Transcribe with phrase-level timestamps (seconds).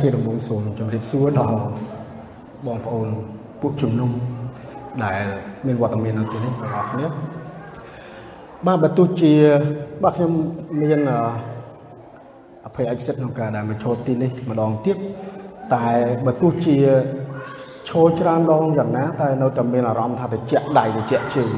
[0.00, 1.56] បាទជាដំបូងសូមជម្រាបសួរដល់
[2.66, 3.08] បងប្អូន
[3.60, 4.10] ពួកជំនុំ
[5.04, 5.22] ដែល
[5.66, 7.06] មានវត្តមាននៅទីនេះទាំងអស់គ្នា
[8.66, 9.32] បាទបើទោះជា
[10.02, 10.32] បាទខ្ញុំ
[10.82, 11.00] មាន
[12.66, 14.96] អភ័យអិសិទ្ធក្នុងការដែលមកចូលទីនេះម្ដងទៀត
[15.74, 15.88] តែ
[16.26, 16.76] បើទោះជា
[17.88, 21.52] ឈរច្រើនដងយ៉ាងណាតែនៅតែមានអារម្មណ៍ថាត្រជាក់ដៃត្រជាក់ជើង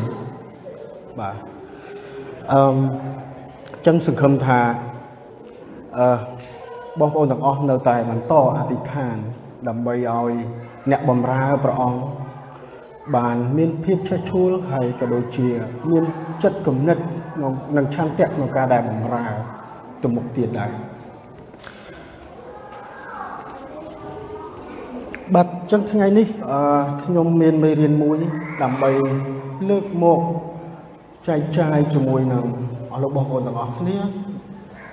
[1.21, 1.37] បាទ
[2.53, 2.61] អឺ
[3.87, 4.61] ចឹងសង្ឃឹមថា
[5.99, 6.32] អឺ
[7.01, 9.17] បងប្អូនទាំងអស់នៅតែបន្តអធិដ្ឋាន
[9.69, 10.33] ដើម្បីឲ្យ
[10.91, 12.01] អ្នកបម្រើព្រះអង្គ
[13.17, 15.49] បានមានភាពឆេះឆួលហើយក៏ដូចជា
[15.91, 16.05] មាន
[16.43, 16.99] ចិត្តគំនិត
[17.77, 19.27] និងឆន្ទៈក្នុងការដែលបម្រើ
[20.03, 20.71] ទៅមុខទៀតដែរ
[25.35, 26.27] បាទចឹងថ្ងៃនេះ
[27.05, 28.19] ខ្ញុំមានមេរៀនមួយ
[28.63, 28.91] ដើម្បី
[29.69, 30.21] លើកមក
[31.29, 32.45] ចែកចាយជាមួយនឹង
[32.91, 33.99] អស់លោកបងប្អូនទាំងអស់គ្នា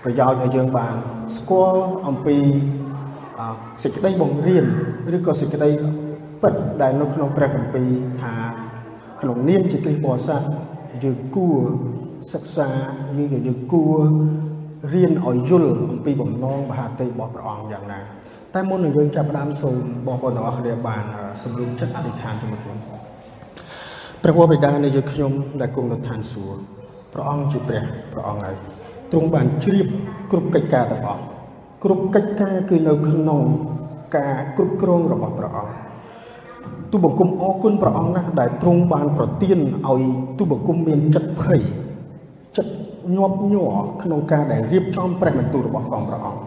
[0.04, 0.94] ប្រយោជន៍ឲ្យយើងបាន
[1.38, 2.38] ស្គាល់អំពី
[3.84, 4.66] សេចក្តីបង្រៀន
[5.16, 5.70] ឬក៏សេចក្តី
[6.42, 7.90] ពិតដែលនៅក្នុងព្រះគម្ពីរ
[8.22, 8.34] ថា
[9.22, 10.42] ក្នុងនាមជាគ្រិស្តបរិស័ទ
[11.04, 11.60] យើងគួរ
[12.34, 12.70] សិក្សា
[13.18, 14.00] យើងយើងគួរ
[14.94, 18.00] រៀនឲ្យយល់អំពីបំណងមហាទេវរបស់ព្រះអង្គយ៉ាងណា
[18.54, 19.76] តែមុននឹងយើងចាប់ផ្ដើមសូម
[20.08, 21.04] បងប្អូនទាំងអស់គ្នាបាន
[21.44, 22.78] សម្រុំចិត្តអធិដ្ឋានជាមួយខ្ញុំ
[24.24, 26.60] ព្រះវរបិតានៃយើងខ្ញុំដែលគង់នៅឋានសួគ៌
[27.14, 27.84] ព្រះអង្គជាព្រះ
[28.14, 28.79] ព្រះអង្គហើយ
[29.12, 29.88] ទ្រង់បានជ្រាប
[30.32, 31.24] គ្រប់កិច្ចការទាំងអស់
[31.84, 33.42] គ្រប់កិច្ចការគឺនៅក្នុង
[34.18, 35.74] ការគ្រប់គ្រងរបស់ព្រះអង្គ
[36.92, 40.02] ទូបង្គំអរគុណព្រះអង្គណាស់ដែលទ្រង់បានប្រទានឲ្យ
[40.38, 41.60] ទូបង្គំមានចិត្តភ័យ
[42.58, 42.74] ចិត្ត
[43.16, 43.72] ញាប់ញ័រ
[44.04, 46.42] ក្នុងការដែលរៀបចំព្រះបន្ទូលរបស់ផងព្រះអង្គ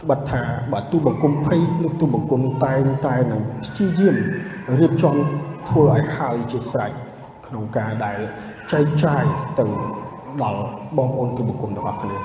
[0.00, 0.42] ត្បិតថា
[0.72, 4.16] បើទូបង្គំភ័យនោះទូបង្គំតែងតែនឹងព្យាយាម
[4.80, 5.16] រៀបចំ
[5.68, 6.92] ធ្វើឲ្យហើយជាស្រេច
[7.46, 8.18] ក្នុងការដែល
[8.72, 9.24] ចែកចាយ
[9.60, 9.66] ទៅ
[10.42, 10.60] ដល់
[10.96, 12.16] បងប្អូនទូបង្គំទាំងអស់គ្នា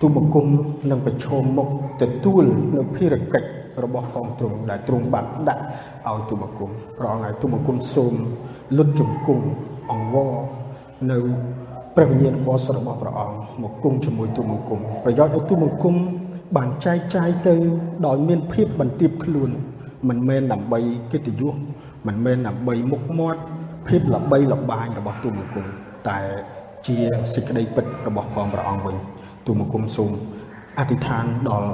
[0.00, 0.46] ទូបង្គំ
[0.90, 1.68] នឹងប្រឈមមុខ
[2.02, 2.44] ទទួល
[2.76, 3.48] នៅភារកិច្ច
[3.84, 5.62] របស់ផងទ្រង់ដែលទ្រង់បានដាក់
[6.08, 8.14] ឲ្យទូបង្គំព្រះអង្គឲ្យទូបង្គំសូម
[8.76, 9.44] លុតជង្គង់
[9.90, 10.32] អង្វរ
[11.10, 11.18] នៅ
[11.96, 15.94] ព្រះវិញ្ញាណបរិសុទ្ធរបស់ព្រះអង្គមកគង់ជាមួយទូបង្គំប្រយោជន៍ឲ្យទូបង្គំ
[16.56, 17.54] បានចែកចាយទៅ
[18.06, 19.50] ដោយមានភាពបន្ទាបខ្លួន
[20.08, 20.80] មិនមែនដើម្បី
[21.12, 21.54] កិត្តិយស
[22.06, 23.40] មិនមែនដើម្បីមុខមាត់
[23.88, 25.66] ភាពល្បីល្បាញរបស់ទូបង្គំ
[26.08, 26.20] តែ
[26.86, 26.96] ជា
[27.34, 28.96] សេចក្តីពិតរបស់ផងព្រះអង្គវិញ
[29.46, 30.10] ទូបង្គំសូម
[30.78, 31.70] អធិដ្ឋានដល់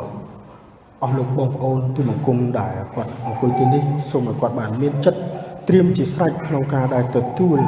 [1.03, 5.21] អស់លោកបងប្អូនទូបង្គំដែលគាត់អង្គុយទីនេះសូមឲ្យគាត់បានមានចិត្ត
[5.69, 7.59] ត្រៀមជាស្រេចក្នុងការដែលទទួល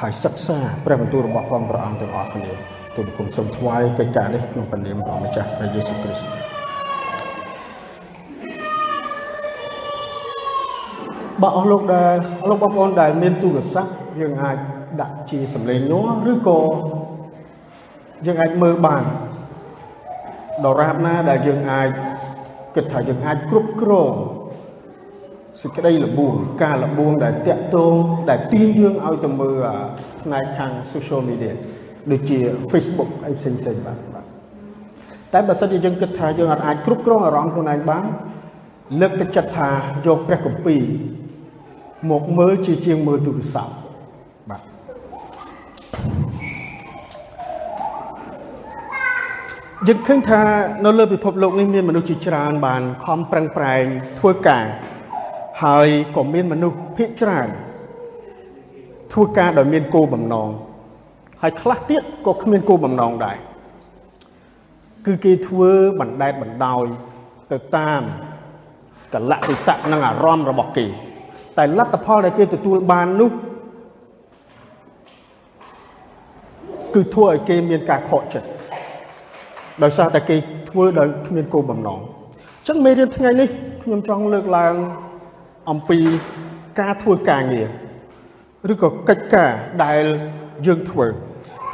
[0.00, 2.50] ហើយសិក្សាព្រះបន្ទូលរបស់ផងព្រះអង្គទាំងអស់គ្នា
[2.96, 6.49] ទូបង្គំសូមថ្វាយកិច្ចការនេះក្នុងព្រះនាមព្រះម្ចាស់ព្រះយេស៊ូវគ្រីស្ទ
[11.42, 12.14] បាទអស់លោកដែល
[12.48, 14.56] លោកបងប្អូនដែលមានទូរស័ព្ទយើងអាច
[15.00, 16.60] ដាក់ជាសម្លេងនោះឬក៏
[18.26, 19.02] យើងអាចមើលបាន
[20.64, 21.88] ដរាបណាដែលយើងអាច
[22.74, 24.12] គិតថាយើងអាចគ្រប់គ្រង
[25.60, 27.94] សេចក្តីលបួងការលបួងដែលតាក់ទង
[28.30, 29.66] ដែលទាញយើងឲ្យទៅមើល
[30.22, 31.52] ផ្នែកខាង social media
[32.10, 32.38] ដូចជា
[32.72, 34.24] Facebook អីផ្សេងផ្សេងបាទបាទ
[35.32, 38.04] តែបើសិនជាយើងគិតថាយើងអាចគ្រប់គ្រងអារម្មណ៍ខ្លួនឯងបាន
[39.00, 39.70] លើកទឹកចិត្តថា
[40.06, 40.84] យកព្រះគម្ពីរ
[42.08, 43.74] មកមើលជាជាងមើលទូរស័ព្ទ
[44.50, 44.62] បាទ
[49.86, 50.40] យើងឃើញថា
[50.84, 53.84] នៅលើពិភពលោកនេះមានមនុស្សជាច្រើនបានខំប្រឹងប្រែង
[54.18, 54.64] ធ្វើការ
[55.64, 57.48] ហើយក៏មានមនុស្សភាគច្រើន
[59.12, 60.48] ធ្វើការដោយមានគោលបំណង
[61.42, 63.38] ហើយខ្លះទៀតក៏គ្មានគោលបំណងដែរ
[65.06, 66.84] គឺគេធ្វើបណ្ដែតបណ្ដោយ
[67.52, 68.02] ទៅតាម
[69.14, 70.86] កលៈទេសៈនិងអារម្មណ៍របស់គេ
[71.60, 73.30] តែលទ្ធផលដែលគេទទួលបាននោះ
[76.94, 78.48] គឺធ្វើឲ្យគេមានការខកចិត្ត
[79.82, 80.36] ដោយសារតែគេ
[80.70, 83.48] ធ្វើដោយគ្មានគោលបំណងអញ្ចឹងមេរៀនថ្ងៃនេះ
[83.82, 84.74] ខ្ញុំចង់លើកឡើង
[85.70, 85.98] អំពី
[86.80, 87.68] ការធ្វើការងារ
[88.72, 89.50] ឬក៏កិច្ចការ
[89.84, 90.02] ដែល
[90.66, 91.06] យើងធ្វើ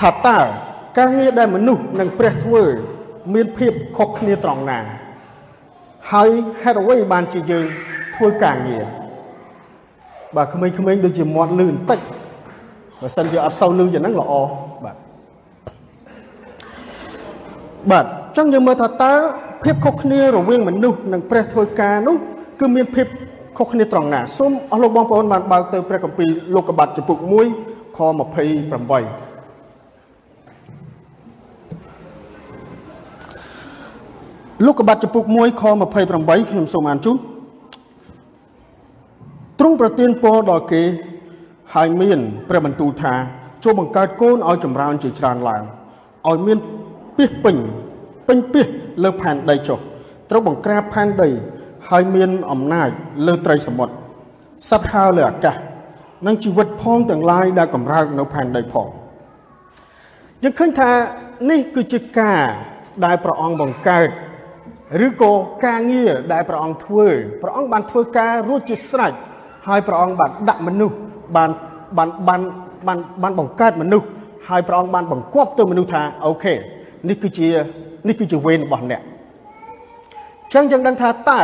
[0.00, 0.38] ថាតើ
[0.98, 2.62] ការងារដែលមនុស្សនិងព្រះធ្វើ
[3.34, 4.80] មានភាពខុសគ្នាត្រង់ណា
[6.12, 6.30] ហើយ
[6.62, 7.66] ហេតុអ្វីបានជាយើង
[8.16, 8.84] ធ្វើការងារ
[10.36, 11.98] បាទក្មេងៗដូចជាមាត់លឺបន្តិច
[13.00, 14.32] បើសិនជាអត់សូវលឺយ៉ាងហ្នឹងល្អ
[14.84, 14.96] បាទ
[17.90, 19.12] បាទអញ្ចឹងយើងមើលថាតើ
[19.64, 22.16] ភាពខុសគ្នារវាងមនុស្សនិងព្រះធ្វើការនោះ
[22.60, 23.06] គឺមានភាព
[23.58, 27.28] ខុសគ្នាត្រង់ណាសូមអស់លោកបងប្អូនបានបើកទៅព្រះគម្ពីរលោកកបាត់ចំពុក1
[27.96, 28.10] ខ28
[34.66, 35.62] លោកកបាត់ចំពុក1ខ
[36.02, 37.16] 28ខ្ញុំសូមអានជូន
[39.58, 40.82] ទ្រង់ប្រទានពរដល់គេ
[41.74, 42.18] ហើយមាន
[42.48, 43.14] ព្រះបន្ទូលថា
[43.64, 45.62] ចូលបង្កើតកូនឲ្យចម្រើនជាច្រើនឡើង
[46.28, 46.58] ឲ្យមាន
[47.16, 47.56] ពាសពេញ
[48.28, 48.66] ពេញពាស
[49.02, 49.78] លើផែនដីចុះ
[50.30, 51.30] ត្រូវបង្ក្រាបផែនដី
[51.90, 52.88] ហើយមានអំណាច
[53.26, 53.94] លើត្រីសមុទ្រ
[54.70, 55.56] សត្វហើរលើអាកាស
[56.26, 58.88] និងជីវិតផងទាំងឡាយដែលកម្រើកនៅផែនដីផង
[60.42, 60.90] យើងឃើញថា
[61.50, 62.42] នេះគឺជាការ
[63.04, 64.08] ដែលព្រះអង្គបង្កើត
[65.06, 65.32] ឬក៏
[65.66, 67.06] ការងារដែលព្រះអង្គធ្វើ
[67.42, 69.12] ព្រះអង្គបានធ្វើការរួចជាស្រេច
[69.68, 70.96] ហើយព្រះអង្គបានដាក់មនុស្ស
[71.36, 71.50] បាន
[71.98, 72.40] បានបាន
[72.86, 74.06] បានបានបង្កើតមនុស្ស
[74.48, 76.54] ហើយព្រះអង្គបានបង្គាប់ទៅមនុស្សថាអូខេ
[77.08, 77.48] នេះគឺជា
[78.08, 79.02] នេះគឺជាវេនរបស់អ្នក
[80.52, 81.40] ចឹងយើងដឹងថាតើ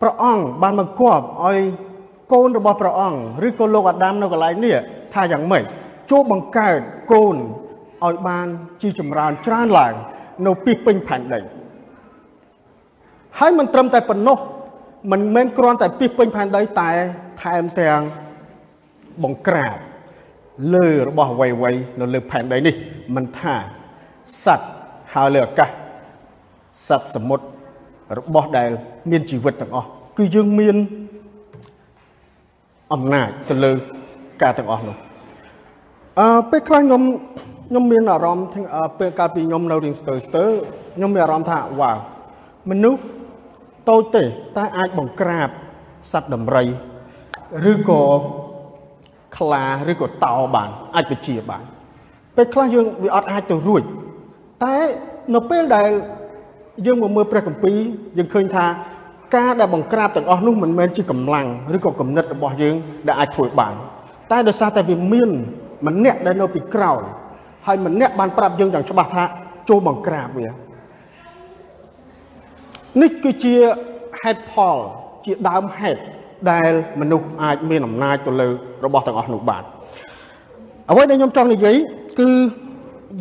[0.00, 1.58] ព្រះអង្គបានបង្គាប់ឲ្យ
[2.32, 4.76] កូនរបស់ព្រះអង្គឬក៏លោកអាដាមនៅកន្លែងនេះ
[5.14, 5.64] ថាយ៉ាងម៉េច
[6.10, 6.78] ចូលបង្កើត
[7.12, 7.36] កូន
[8.04, 8.46] ឲ្យបាន
[8.82, 9.94] ជាចម្រើនច្រើនឡើង
[10.46, 11.40] នៅពីពេញផែនដី
[13.38, 14.38] ហើយមិនត្រឹមតែប៉ុណ្ណោះ
[15.12, 16.90] មិនមែនគ្រាន់តែពីពេញផែនដីតែ
[17.42, 18.00] ថែមទាំង
[19.24, 19.76] បង្ក្រាប
[20.74, 22.74] លើរបស់អ្វីៗនៅលើផែនដីនេះ
[23.14, 23.54] មិនថា
[24.44, 24.68] សត្វ
[25.14, 25.70] ហើរលើអាកាស
[26.88, 27.44] សត្វសមុទ្រ
[28.18, 28.70] របស់ដែល
[29.10, 30.76] មានជីវិតទាំងអស់គឺយើងមាន
[32.92, 33.72] អំណាចទៅលើ
[34.42, 34.96] ការទាំងអស់នោះ
[36.20, 37.02] អឺពេលខ្លះខ្ញុំ
[37.68, 38.62] ខ្ញុំមានអារម្មណ៍ថា
[38.98, 40.44] ពេលកាលពីខ្ញុំនៅរៀនស្ទើស្ទើ
[40.96, 41.98] ខ្ញុំមានអារម្មណ៍ថាវ៉ាវ
[42.70, 43.00] មនុស្ស
[43.90, 44.22] តូចទេ
[44.56, 45.48] តែអាចបង្ក្រាប
[46.12, 46.64] សត្វដំរី
[47.70, 48.02] ឬក៏
[49.36, 51.64] ខ្លាឬក៏តោបានអាចបជាបាន
[52.36, 53.82] ពេលខ្លះយើងវាអត់អាចទៅរួច
[54.64, 54.76] តែ
[55.34, 55.90] នៅពេលដែល
[56.86, 57.78] យើងមកមើលព្រះគម្ពីរ
[58.18, 58.66] យើងឃើញថា
[59.36, 61.46] ការដែលបង្ក្រាបទាំងអស់នោះមិនមែនជាកម្លាំង
[61.76, 62.74] ឬក៏គំនិតរបស់យើង
[63.08, 63.74] ដែលអាចធ្វើបាន
[64.30, 65.30] តែដោយសារតែវាមាន
[65.86, 67.02] ម្នាក់ដែលនៅពីក្រោយ
[67.66, 69.24] ហើយម្នាក់បានប្រាប់យើងយ៉ាងច្បាស់ថា
[69.68, 70.48] ចូលបង្ក្រាបវា
[73.02, 73.54] នេះគឺជា
[74.22, 74.76] ហេតុផល
[75.24, 76.00] ជាដើមហេតុ
[76.50, 76.70] ដែល
[77.00, 78.48] មនុស្សអាចមានអំណាចទៅលើ
[78.84, 79.62] របស់ទាំងអស់នោះបាន
[80.90, 81.76] អ្វីដែលខ្ញុំចង់និយាយ
[82.20, 82.30] គឺ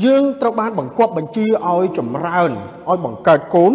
[0.05, 2.51] យើងត្រូវបានបង្គាប់បញ្ជាឲ្យចម្រើន
[2.89, 3.71] ឲ្យបង្កើតកូន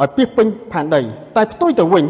[0.00, 1.00] ឲ្យពីពេញផែនដី
[1.36, 2.04] តែផ្ទុយទៅវិញ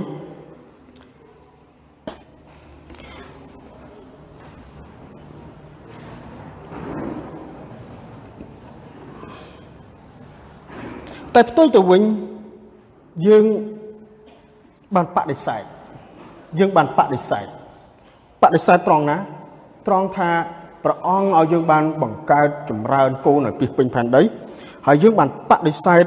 [11.35, 12.03] តែផ្ទុយទៅវិញ
[13.27, 13.45] យើង
[14.95, 15.63] បានបដិសេធ
[16.59, 17.47] យើងបានបដិសេធ
[18.43, 19.17] បដិសេធត្រង់ណា
[19.87, 20.31] ត្រង់ថា
[20.85, 24.23] ព្រះអង្គឲ្យយើងបានបង្កើតចម្រើនកូនឲ្យពីពេញផែនដី
[24.87, 26.05] ហើយយើងបានបដិសេធ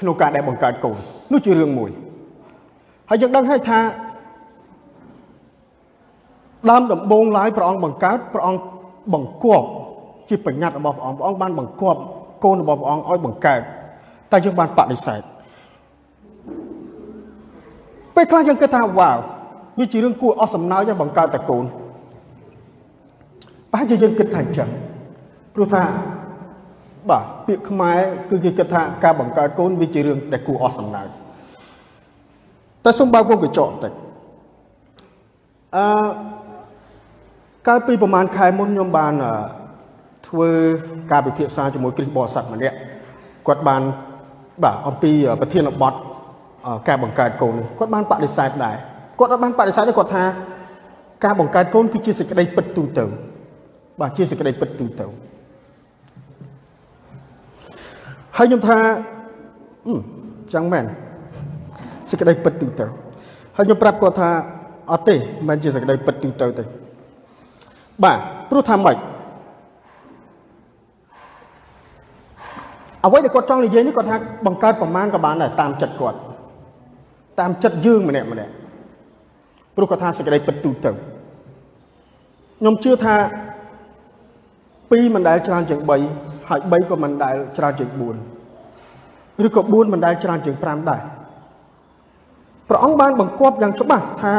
[0.00, 0.96] ក្នុងការដែលបង្កើតកូន
[1.32, 1.90] នោះជារឿងមួយ
[3.10, 3.80] ហើយយើងដឹងហើយថា
[6.70, 8.62] ដើមដំបូងឡើយព្រះអង្គបង្កើតព្រះអង្គ
[9.14, 9.66] បង្គាប់
[10.28, 12.00] ជាបញ្ញត្តិរបស់ព្រះអង្គព្រះអង្គបានបង្គាប់
[12.44, 13.60] កូនរបស់ព្រះអង្គឲ្យបង្កើត
[14.34, 15.20] តែយើងបានបដិសេធ
[18.14, 19.16] ពេលខ្លះយើងគិតថាវ៉ាវ
[19.78, 21.64] វាជារឿងគួរអស់សំណើចបង្កើតតែកូន
[23.70, 24.68] ប្រហែលជាយើងគិតថាអញ្ចឹង
[25.54, 25.82] ព្រោះថា
[27.10, 27.98] បាទពាក្យខ្មែរ
[28.30, 31.08] គឺគេគិតថាការបង្កើតកូនវាជារឿងដែលគួរអស់សំណើច
[32.84, 33.92] តែសូមបើកវងកញ្ចក់បន្តិច
[35.76, 35.84] អឺ
[37.66, 39.14] កាលពីប្រហែលខែមុនខ្ញុំបាន
[40.28, 40.50] ធ្វើ
[41.12, 42.76] ការពិភាក្សាជាមួយគ្រិស្តបរិស័ទម្នាក់
[43.46, 43.82] គាត់បាន
[44.62, 45.94] បាទអំពីប្រធានបទ
[46.88, 48.76] ការបង្កើតកូនគាត់បានបដិសេធដែរ
[49.18, 50.24] គាត់អត់បានបដិសេធទេគាត់ថា
[51.24, 53.04] ការបង្កើតកូនគឺជាសេចក្តីពិតទូទៅ
[54.00, 55.06] បាទជាសេចក្តីពិតទូទៅ
[58.36, 58.78] ហើយខ្ញុំថា
[60.54, 60.84] ចឹងមែន
[62.10, 62.86] សេចក្តីពិតទូទៅ
[63.56, 64.30] ហើយខ្ញុំប្រាប់គាត់ថា
[64.92, 66.64] អត់ទេមិនមែនជាសេចក្តីពិតទូទៅទេ
[68.04, 68.18] បាទ
[68.50, 68.96] ព្រោះថាម៉េច
[73.04, 76.18] អ្វីដែលគាត់ចង់និយាយនេះគាត់ថាបង្កើតប្រមាណក៏បានដែរតាមចិត្តគាត់
[77.40, 78.52] តាមចិត្តយើងម្នាក់ម្នាក់
[79.76, 83.14] ព្រោះគាត់ថាសេចក្តីពិតទូទៅខ្ញុំជឿថា
[84.94, 85.80] 2មិនដែលច្រើនជាង
[86.14, 91.02] 3ហើយ3ក៏មិនដែលច្រើនជាង4ឬក៏4មិនដែលច្រើនជាង5ដែរ
[92.68, 94.34] ព្រះអង្គបានបង្គាប់យ៉ាងច្បាស់ថា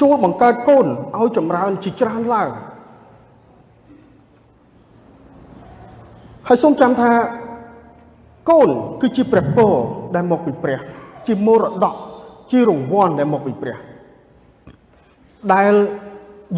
[0.00, 0.86] ចូលបង្កើតកូន
[1.18, 2.50] ឲ្យចម្រើនជាច្រើនឡើង
[6.48, 7.10] ហើយសូមចាំថា
[8.48, 8.68] កូន
[9.00, 9.74] គឺជាព្រះពរ
[10.14, 10.78] ដែលមកពីព្រះ
[11.26, 11.94] ជាមរតក
[12.50, 13.76] ជារង្វាន់ដែលមកពីព្រះ
[15.54, 15.72] ដែល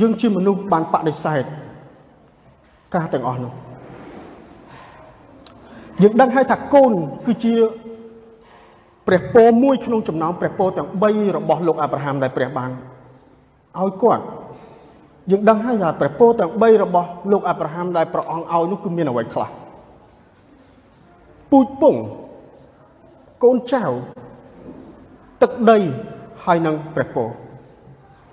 [0.01, 1.45] យើងជាមនុស្សបានបដិសេធ
[2.95, 3.53] ការទាំងអស់នោះ
[6.03, 6.93] យើងដឹងហើយថាកូន
[7.27, 7.55] គឺជា
[9.07, 12.71] ព្រះពរមួយក្នុងចំណោមព្រះពរទាំង3របស់លោកអាប់រ៉ាហាំដែលព្រះបាន
[13.81, 14.25] ឲ្យគាត់
[15.31, 19.49] យើងដឹងហើយថាព្រះពរទាំង3របស់លោកអាប់រ៉ាហាំដែលព្រះអង្គឲ្យនោះគឺមានអ្វីខ្លះ
[21.51, 21.97] ពូជពង
[23.45, 23.85] កូនចៅ
[25.43, 25.79] ទឹកដី
[26.45, 27.29] ហើយនឹងព្រះពរ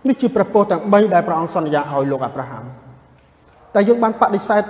[0.08, 2.64] នេះជាព្រះពរទាំង3ដែលព្រះអង្គសន្យាឲ្យលោកអាប់រ៉ាហាំ
[3.74, 4.64] តែយើងបានបដិសេធ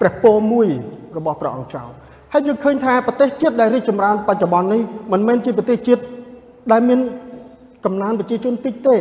[0.00, 0.68] ព្រះពរមួយ
[1.16, 1.90] របស់ព្រះអង្គចោល
[2.32, 4.82] ហើយយើងឃើញថាប្រទេសជាតិដែលរីកចម្រើនបច្ចុប្បន្ននេះ
[5.12, 6.02] មិនមែនជាប្រទេសជាតិ
[6.72, 7.00] ដែលមាន
[7.84, 8.96] កំណើនប្រជាជនតិចទេ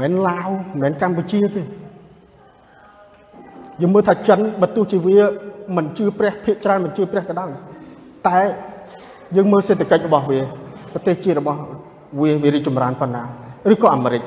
[0.00, 0.48] មិនឡាវ
[0.82, 1.62] មិនកម្ពុជាទេ
[3.80, 5.18] យើងមើលថាចិនបើទោះជាវា
[5.76, 7.50] មិនជឿព្រះភិកច្រើនមិនជឿព្រះក៏ដោយ
[8.28, 8.38] តែ
[9.36, 10.40] យើងមើលសេដ្ឋកិច្ចរបស់វា
[10.92, 11.58] ប្រទេសជាតិរបស់
[12.20, 13.22] វាវារីកចម្រើនប៉ុណ្ណា
[13.72, 14.22] ឬក៏អាមេរិក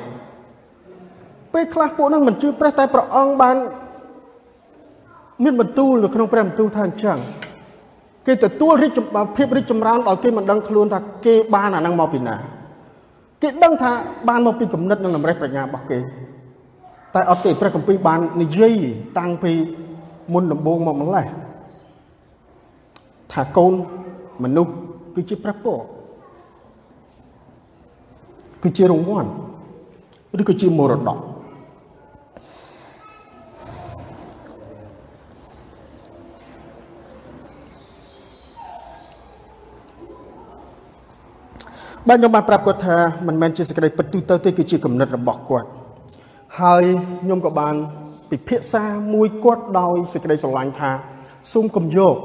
[1.54, 3.56] ពេលខ្លះពួកនឹងមិនជឿព្រះតែព្រះអង្គបាន
[5.44, 7.18] មានបន្ទូលនៅក្នុងព្រះបន្ទូលថាអញ្ចឹង
[8.28, 8.92] គេទទួលរីក
[9.36, 12.36] ភាពរីកចម្រើនដោយគេមិនដឹងខ្លួនថាគេបានអានឹងមកពីណា
[13.42, 13.92] គេដឹងថា
[14.30, 16.00] បានមកពីគំនិតនិងតម្រេះប្រាជ្ញារបស់គេ
[17.16, 18.74] តែអត់ទេព្រះគម្ពីរបាននិយាយ
[19.18, 19.52] តាំងពី
[20.34, 21.26] មុនដំបូងមកម្លេះ
[23.32, 23.74] ថាកូន
[24.44, 24.72] មនុស្ស
[25.16, 25.78] គឺជាព្រះពរ
[28.64, 29.30] គឺជារង្វាន់
[30.40, 31.20] ឬក៏ជាមរតក
[42.08, 42.96] បាទខ្ញុំបានប្រាប់គាត់ថា
[43.28, 45.68] មិនមែនជាសេចក្តីពិតទូទៅទេគឺជាគំនិតរបស់គាត់
[46.62, 46.84] ហើយ
[47.22, 47.76] ខ្ញុំក៏បាន
[48.32, 48.84] ពិភាក្សា
[49.14, 50.92] មួយគាត់ដោយសេចក្តីស្រឡាញ់ថា
[51.54, 52.16] សូមកុំយក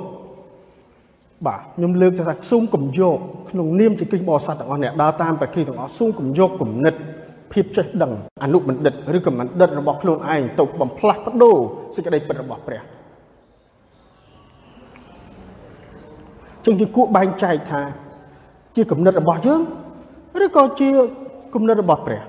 [1.47, 3.19] បាទខ្ញុំលើកថាសូមកុំយក
[3.51, 6.95] ក្នុងនាមជាគ្រិស្តបរិស័ទទាំងអស់អ្នកដើរតាមព្រះគ្រីស្ទទាំងអស់សូមកុំយកគំនិត
[7.53, 8.13] ភាពចេះដឹង
[8.45, 11.57] អនុបណ្ឌិតឬក៏បណ្ឌិតរបស់ខ្លួនឯងទៅបំផ្លាស់ប្ដូរ
[11.97, 12.83] សេចក្តីពិតរបស់ព្រះ
[16.65, 17.83] ចឹងជាគួរបែងចែកថា
[18.77, 19.61] ជាគំនិតរបស់យើង
[20.45, 20.89] ឬក៏ជា
[21.55, 22.23] គំនិតរបស់ព្រះ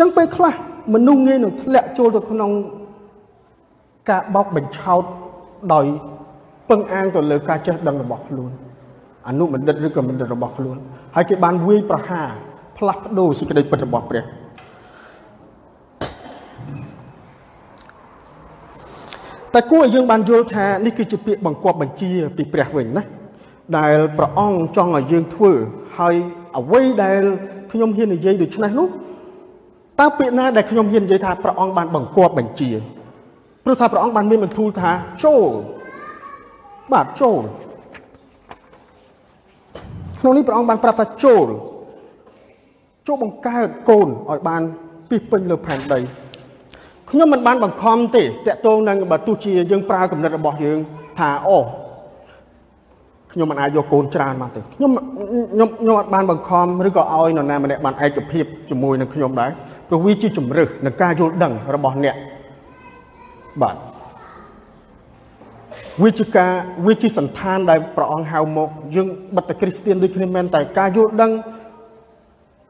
[0.00, 0.54] ចឹងពេលខ្លះ
[0.94, 2.50] មនុស្សងាយនឹងធ្លាក់ចូលទៅក្នុង
[4.10, 5.04] ការបោកបញ្ឆោត
[5.72, 5.86] ដោយ
[6.70, 8.50] ពឹងអាងទៅលើការចេះដឹងរបស់ខ្លួន
[9.28, 10.76] អនុបណ្ឌិតឬក៏បណ្ឌិតរបស់ខ្លួន
[11.14, 12.28] ហើយគេបានវាយប្រហារ
[12.78, 14.24] ផ្លាស់ប្ដូរសេចក្តីពិតរបស់ព្រះ
[19.54, 23.02] តែគួរឲ្យយើងបានយល់ថានេះគឺជាពាក្យបង្គាប់បញ្ជាពីព្រះវិញណា
[23.78, 25.52] ដែលព្រះអង្គចង់ឲ្យយើងធ្វើ
[25.98, 26.14] ហើយ
[26.58, 27.22] អ្វីដែល
[27.72, 28.88] ខ្ញុំហ៊ាននិយាយដូច្នេះនោះ
[30.00, 32.70] តើពាក្យណាដែលខ្ញុំហ៊ាននិយាយថាព្រះអង្គបានបង្គាប់បញ្ជា
[33.64, 34.90] ព្រោះថាព្រះអង្គបានមានបន្ទូលថា
[35.24, 35.50] ចូល
[36.92, 37.42] បាទចូល
[40.20, 41.46] ក្នុងនេះព្រះអង្គបានប្រាប់ថាចូល
[43.06, 44.62] ចូលបង្កើតកូនឲ្យបាន
[45.10, 46.00] ពីពេញលើផែនដី
[47.10, 50.78] ខ្ញុំមិនបានបង្ខំទេតកតងនឹងបើទោះជាយើងប្រើគំនិតរបស់យើង
[51.18, 51.58] ថាអូ
[53.32, 54.90] ខ្ញុំមិនអាចយកកូនច្រើនមកទេខ្ញុំ
[55.52, 59.50] ខ្ញុំខ្ញុំអត់បានបង្ខំឬក៏ឲ្យនរណាម្នាក់បានឯកភាពជាមួយនឹងខ្ញុំដែរ
[59.90, 62.16] ព្រោះវាជាជំរឹះនៃការយល់ដឹងរបស់អ្នក
[63.62, 63.76] បាទ
[66.02, 66.52] វាជាការ
[66.86, 71.30] វាជាសន្តានដែលព្រះអង្គហៅមកយើងបិទតែគ្រីស្ទានដូចគ្នាមែនតែការយល់ដឹង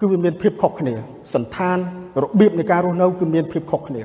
[0.00, 0.94] គឺវាមានភាពខុសគ្នា
[1.34, 1.78] សន្តាន
[2.22, 4.02] របៀបនៃការរស់នៅគឺមានភាពខុសគ្នា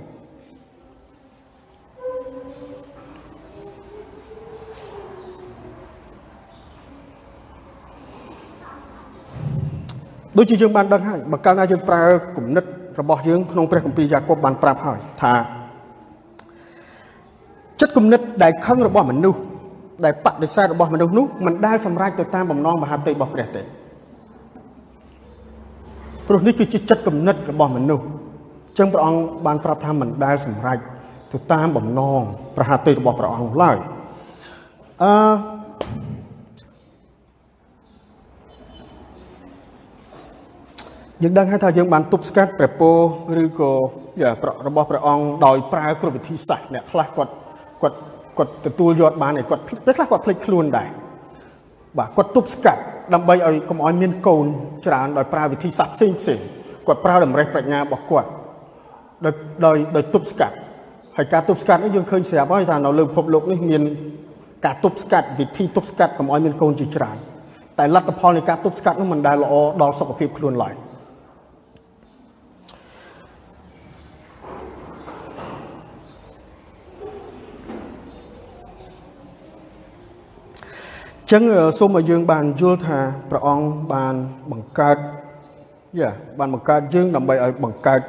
[10.38, 12.04] ដូចជាយើងបានដឹងហើយបើកាលណាយើងប្រើ
[12.38, 12.66] គំនិត
[13.00, 15.34] របស់យើងក្នុងព្រះគម្ពីរយ៉ាកុបបានប្រាប់ហើយថា
[17.82, 19.40] ចិត្តគំនិតដែលខឹងរបស់មនុស្ស
[20.06, 23.62] ដែលបដិសេធរបស់មនុស្សនោះមិនដែលសម្រេចទៅតាមបំណងមហាតីរបស់ព្រះទេ
[26.28, 28.10] ព្រោះនេះគឺជាចិត្តគំនិតរបស់មនុស្សអ
[28.74, 30.78] ញ្ចឹងព្រះអង្គបានប្រាប់ថាមិនដែលសម្រេច
[31.32, 32.22] ទៅតាមបំណង
[32.56, 33.78] ប្រហាតីរបស់ព្រះអង្គឡើយ
[35.04, 35.12] អឺ
[41.24, 42.92] យើងដឹងហើយថាយើងបានទប់ស្កាត់ព្រះពោ
[43.44, 43.72] ឬក៏
[44.68, 47.32] របស់ព្រះអង្គដោយប្រើគ្រប់វិធីសាស្ត្រអ្នកខ្លះគាត់
[47.82, 47.98] គាត់
[48.38, 50.90] គាត់ទទួលយកបានឯគាត់ពេលខ្លះគាត់ភ្លេចខ្លួនដែរ
[51.98, 52.82] បាទគាត់ទប់ស្កាត់
[53.14, 54.46] ដើម្បីឲ្យកុំឲ្យមានកូន
[54.86, 56.40] ច្រើនដោយប្រើវិធីសាស្ត្រផ្សេងផ្សេង
[56.88, 58.30] គាត់ប្រើតម្រេះប្រាជ្ញារបស់គាត់
[59.26, 59.34] ដោយ
[59.66, 60.56] ដោយដោយទប់ស្កាត់
[61.18, 63.82] ហើយការទប់ស្កាត់នេះយើងឃើញស្រាប់ហើយថានៅលើពិភពលោកនេះមាន
[64.66, 67.18] ការទប់ស្កាត់វិធីទប់ស្កាត់កុំឲ្យមានកូនជាច្រើន
[67.80, 70.74] តែលទ្ធផលនៃការទប់ស្កាត់នោះមិនដែលល្អដល់សុខភាពខ្លួនឡើយ
[81.32, 81.44] ចឹង
[81.80, 84.16] សូមឲ្យយើងបានយល់ថាព្រះអង្គបាន
[84.52, 84.98] បង្កើត
[86.00, 88.02] យ៉ាបានបង្កើតយើងដើម្បីឲ្យបង្កើត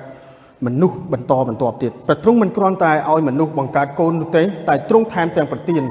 [0.67, 5.83] មនុស្សបន្តបន្តទៀតព្រះទ្រង់មិនគ្រាន់តែឲ្យមនុស្សបង្កើតកូននោះទេ តែទ្រង់ថែមទាំងប្រទាន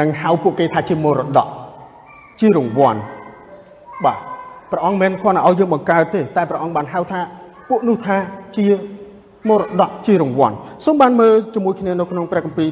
[0.00, 1.48] នឹងហៅពួកគេថាជាមរតក
[2.40, 3.00] ជារង្វាន់
[4.04, 4.18] បាទ
[4.70, 7.20] ព្រះអង្គមិនគ្រាន់តែឲ្យយើងបង្កើតទេ តែព្រះអង្គបានហៅថា
[7.68, 8.16] ពួកនោះថា
[8.56, 8.66] ជា
[9.48, 10.54] មរតកជារង្វាន់
[10.84, 12.68] សូមបានមើលជាមួយគ្នានៅក្នុងព្រះគម្ពីរ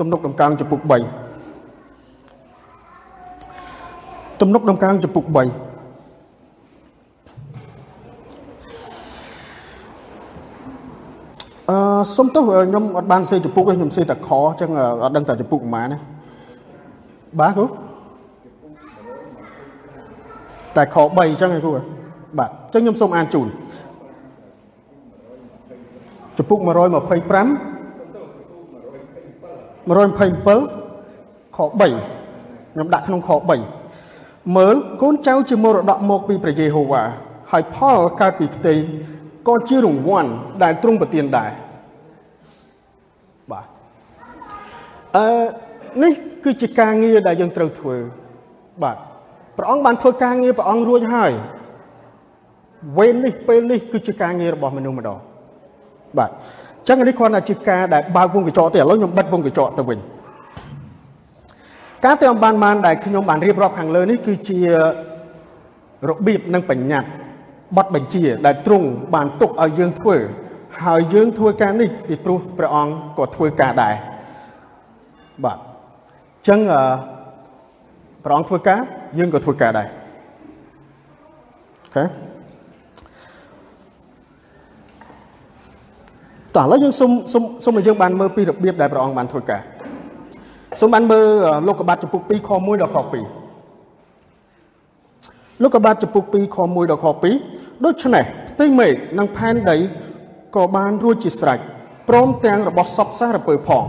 [0.00, 1.25] ទំនុកដំកើងចំពុក3
[4.40, 5.36] ទំនុកដំកើងចំពុក3
[11.70, 11.78] អឺ
[12.16, 14.70] សុំទោសខ្ញុំអត់បានសេចំពុកទេខ្ញុំសេតែខអញ្ចឹង
[15.02, 15.98] អត់ដឹងតែចំពុកប៉ុន្មានណា
[17.40, 17.66] បាទគ្រូ
[20.76, 21.72] តែខ3អញ្ចឹងឯគ្រូ
[22.38, 23.48] បាទអញ្ចឹងខ្ញុំសូមអានជូន
[26.38, 26.70] ចំពុក125 127
[31.56, 31.80] ខ3
[32.72, 33.75] ខ្ញុំដាក់ក្នុងខ3
[34.54, 37.02] មើលកូនចៅជាមរតកមកពីព្រះយេហូវ៉ា
[37.52, 38.74] ហើយផលកើតពីផ្ទៃ
[39.48, 40.30] ក៏ជារង្វាន់
[40.62, 41.50] ដែលទ្រង់ប្រទានដែរ
[43.52, 43.66] បាទ
[45.16, 45.26] អឺ
[46.02, 46.12] នេះ
[46.44, 47.96] គឺជាការងារដែលយើងត្រូវធ្វើ
[48.82, 48.96] បាទ
[49.56, 51.32] ព្រះអង្គបានធ្វើការងារព្រះអង្គរួចហើយ
[52.98, 55.18] វេននេះពេលនេះគឺជាការងាររបស់មនុស្សម្ដង
[56.18, 59.98] បាទអញ្ចឹងនេះគ្រាន់តែជាការដែលបើកវងកញ្ចក់ទេឥឡូវខ្ញុំបិទវងកញ្ចក់ទៅវិញ
[62.06, 64.58] ការទៅអំបានបានដែលខ្ញុំបានរៀបរាប់ខាងលើនេះគឺជា
[66.08, 67.08] របៀបនិងបញ្ញត្តិ
[67.76, 70.16] បទបញ្ជា ដែលទ្រង់បានទុកឲ្យយើងធ្វើ
[70.84, 73.94] ហើយយើងធ្វើការនេះពីព្រោះព្រះអង្គក៏ធ្វើការដែរ
[75.44, 76.60] បាទអញ្ចឹង
[78.24, 78.78] ព្រះអង្គធ្វើការ
[79.18, 79.88] យើងក៏ធ្វើការដែរ
[81.84, 82.04] អូខេ
[86.54, 89.62] តោះឥឡូវយើងសុំសុំសុំឲ្យយើងបានមើលពីរបៀបដែលព្រះអង្គបានធ្វើការ
[90.80, 91.26] សូមបានមើល
[91.66, 93.02] លោកកបាត់ចំពុក2ខ1ដល់ខ2
[95.62, 97.06] លោកកបាត់ចំពុក2ខ1ដល់ខ
[97.44, 99.76] 2ដូច្នេះផ្ទៃមេឃនិងផែនដី
[100.56, 101.58] ក៏បានរួចជាស្រេច
[102.08, 103.84] ព្រមទាំងរបស់សពសារពើផង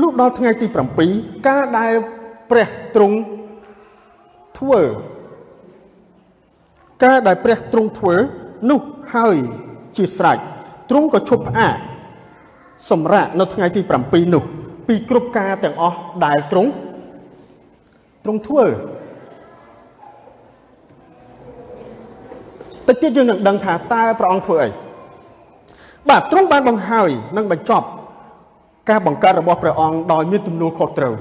[0.00, 0.66] លុះដល់ថ្ងៃទី
[1.06, 1.92] 7ការដែល
[2.50, 3.16] ព្រះទ្រង់
[4.58, 4.82] ធ្វើ
[7.04, 8.14] ការដែលព្រះទ្រង់ធ្វើ
[8.70, 8.80] នោះ
[9.14, 9.36] ហើយ
[9.96, 10.38] ជាស្រេច
[10.90, 11.76] ទ្រង់ក៏ឈប់ផ្អាក
[12.90, 14.44] សម្រាប់នៅថ្ងៃទី7នោះ
[14.88, 16.70] ពីគ្រប់ការទាំងអស់ដែលទ្រង់
[18.24, 18.64] ទ្រង់ធ្វើ
[22.88, 24.68] តិចទៀតយើងនឹងដឹងថាតើព្រះអង្គធ្វើអី
[26.08, 27.86] បាទទ្រង់បានបង្ហើយនិងបញ្ចប់
[28.90, 31.14] ការបង្កើតរបស់ព្រះអង្គដោយមានទំនួលខុសត្រូវ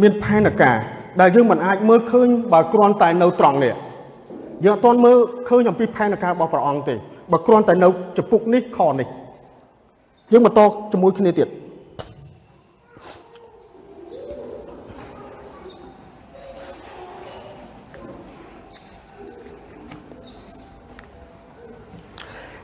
[0.00, 0.76] មានផែនការ
[1.20, 3.74] ដែលយើងមិនអាចមើលឃើញបើគ្រាន់តែនៅត្រង់នេះ
[4.64, 5.16] យើងអត់ទាន់មើល
[5.48, 6.94] ឃើញអំពីផែនការរបស់ព្រះអង្គទេ
[7.32, 9.08] បើគ្រាន់តែនៅចំពុកនេះខនេះ
[10.32, 10.60] យើងបន្ត
[10.92, 11.48] ជាមួយគ្នាទៀត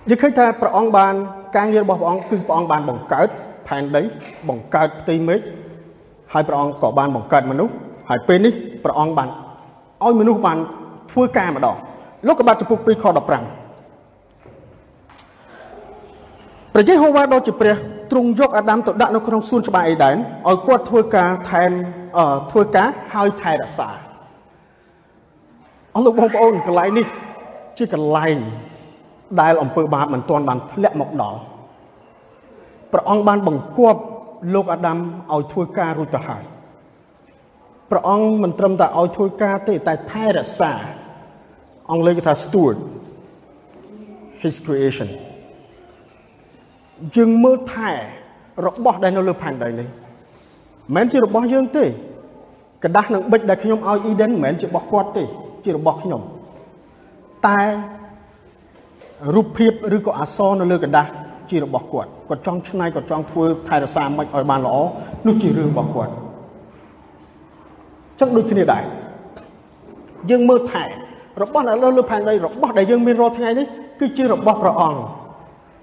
[0.08, 1.14] យើងឃើញថាព្រះអង្គបាន
[1.56, 3.28] ការងាររបស់ព្រះអង្គគឺព្រះអង្គបានបង្កើត
[3.68, 4.02] ផែនដី
[4.48, 5.40] បង្កើតផ្ទៃមេឃ
[6.32, 7.74] ហើយព្រះអង្គក៏បានបង្កើតមនុស្ស
[8.08, 8.52] ហើយពេលនេះ
[8.84, 9.28] ព្រះអង្គបាន
[10.04, 10.58] ឲ្យមនុស្សបាន
[11.12, 11.76] ធ្វើការម្ដង
[12.28, 13.28] លោកកបាត់ចំពុក2ខ15
[16.74, 17.76] ព្រះយេហូវ៉ាដ៏ជាព្រះ
[18.10, 20.16] ទ្រង់យកអាដាមទៅដាក់នៅក្នុងសួនច្បារអេដែន
[20.48, 21.70] ឲ្យគាត់ធ្វើការថែម
[22.50, 23.88] ធ្វើការហើយថែរក្សា
[25.94, 27.06] អស់លោកបងប្អូនកន្លែងនេះ
[27.78, 28.36] ជាកន្លែង
[29.41, 31.39] ដែលអំពើបាបមិនទាន់បានធ្លាក់មកដល់
[32.91, 34.01] ព្រះអង្គបានបង្គាប់
[34.53, 34.97] លោកអាដាម
[35.33, 36.43] ឲ្យធ្វើការរួចទៅហើយ
[37.91, 40.73] ព្រះអង្គមិនត្រឹមតែឲ្យធ្វើការទេតែថែរក្សា
[41.91, 42.77] អង់គ្លេសគេថា steward
[44.43, 45.09] his creation
[47.15, 47.91] យើងមើលថែ
[48.67, 49.91] របស់ដែលនៅលើផែនដីនេះមិ
[50.91, 51.85] នមែនជារបស់យើងទេ
[52.83, 55.23] กระดาษនឹងបិចដែលខ្ញុំឲ្យ Eden មិនមែនជារបស់គាត់ទេ
[55.65, 56.21] ជារបស់ខ្ញុំ
[57.47, 57.59] តែ
[59.35, 61.07] រូបភាពឬក៏អក្សរនៅលើกระดาษ
[61.49, 64.75] ជារបស់គាត់គាត់ចង់ឆ្នៃគាត់ចង់ធ្វើថែរក្សាមិនឲ្យបានល្អ
[65.27, 66.13] នោះជារឿងរបស់គាត់
[68.19, 68.83] ចឹងដូចគ្នាដែរ
[70.29, 70.83] យើងមើលថែ
[71.41, 73.65] របស់ដែលលើលើផែនដីរបស់ដែលយើងមានរាល់ថ្ងៃនេះ
[73.99, 74.99] គឺជារបស់ព្រះអង្គ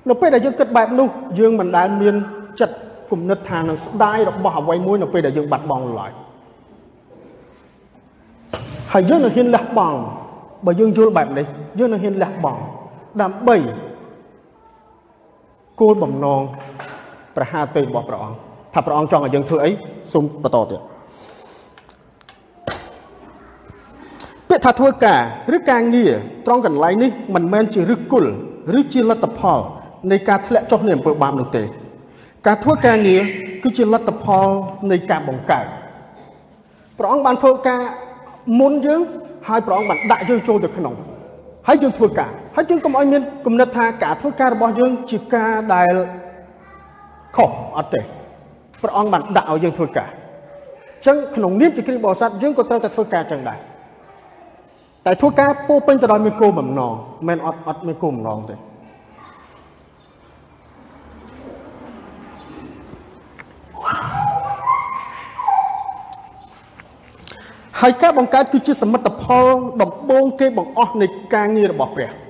[0.08, 2.14] នៅពេលដែលយើងគិតបែបនោះយើងមិនដែលមាន
[2.60, 2.76] ចិត្ត
[3.10, 6.12] គំនិតថានឹងស្ដាយរបស់អ្វីមួយនៅពេលដែលយើងបាត់បង់ឡើយ
[8.92, 9.98] ហើយយើងនឹងហ៊ានលះបង់
[10.66, 11.46] បើយើងយល់បែបនេះ
[11.78, 12.60] យើងនឹងហ៊ានលះបង់
[13.21, 13.57] ដើម្បី
[15.79, 16.41] គោលបំណង
[17.35, 18.37] ប្រហាទេរបស់ព្រះអង្គ
[18.73, 19.71] ថាព្រះអង្គចង់ឲ្យយើងធ្វើអី
[20.13, 20.81] សូមបន្តទៀត
[24.49, 25.21] ពាក្យថាធ្វើការ
[25.55, 26.13] ឬការងារ
[26.45, 28.31] ត្រង់កន្លែងនេះមិនមែនជាឫសគល់
[28.79, 29.59] ឬជាលទ្ធផល
[30.11, 31.63] នៃការធ្លាក់ចុះនៃអំពើបាបនោះទេ
[32.47, 33.21] ការធ្វើការងារ
[33.63, 34.47] គឺជាលទ្ធផល
[34.91, 35.65] នៃការបង្កើត
[36.97, 37.81] ព្រះអង្គបានធ្វើការ
[38.59, 39.01] មុនយើង
[39.47, 40.93] ហើយព្រះអង្គបានដាក់យើងចូលទៅក្នុង
[41.67, 45.93] ហើយយើងធ្វើការ ហើយយើងកុំឲ្យមានគំនិតថាការធ្វើការរបស់យើងជាការដែល
[47.35, 48.01] ខុសអត់ទេ
[48.81, 53.59] ព្រះអង្គបានដាក់ឲ្យយើងធ្វើការអញ្ចឹងក្នុងនាមជាគ្រីស្ទបរិស័ទយើងក៏ត្រូវតែធ្វើការចឹងដែរ
[55.05, 56.93] តែធ្វើការពោពេញទៅដោយមានគោលបំណង
[57.27, 58.55] មិនអត់អត់មានគោលបំណងទេ
[67.81, 69.45] ហើយការបង្កើតគឺជាសមិទ្ធផល
[69.81, 72.24] ដំបូងគេបង្អស់នៃការងាររបស់ព្រះ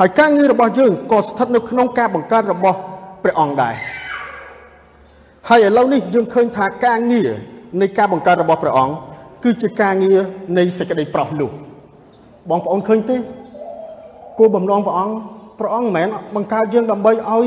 [0.00, 2.78] ហើយការងាររបស់យើងក៏ស្ថិតនៅក្នុងការបង្កើតរបស់
[3.22, 3.74] ព្រះអង្គដែរ
[5.48, 7.30] ហើយឥឡូវនេះយើងឃើញថាការងារ
[7.80, 8.94] នៃការបង្កើតរបស់ព្រះអង្គ
[9.44, 10.18] គឺជាការងារ
[10.58, 11.50] នៃសេចក្តីប្រោសនោះ
[12.50, 13.16] បងប្អូនឃើញទេ
[14.38, 15.14] គោលបំណងព្រះអង្គ
[15.58, 17.46] ព្រះអង្គមិនមែនបង្កើតយើងដើម្បីឲ្យ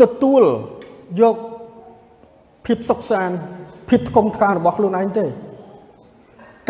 [0.00, 0.42] ទទួល
[1.20, 1.36] យក
[2.66, 3.36] ភាពសុខសាន្ត
[3.88, 5.26] ភាពថ្កុំថ្កើងរបស់ខ្លួនឯងទេ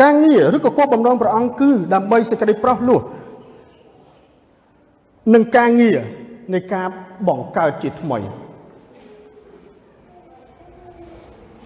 [0.01, 3.01] ការងារឬក៏គោលបំណងព្រះអង្គគឺដើម្បីសេចក្តីប្រោះលោះ
[5.33, 5.99] នឹងការងារ
[6.53, 6.87] នៃការ
[7.27, 8.19] បង្កើតជាថ្មី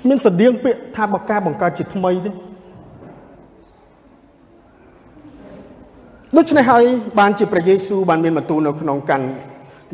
[0.07, 2.31] មានស្តៀងពាក្យថាបកាបង្កើតជាថ្មីទេ
[6.37, 6.83] ដូច្នេះហើយ
[7.19, 9.25] បានជាព្រះយេស៊ូវបានមានបន្ទូលនៅក្នុងកាន់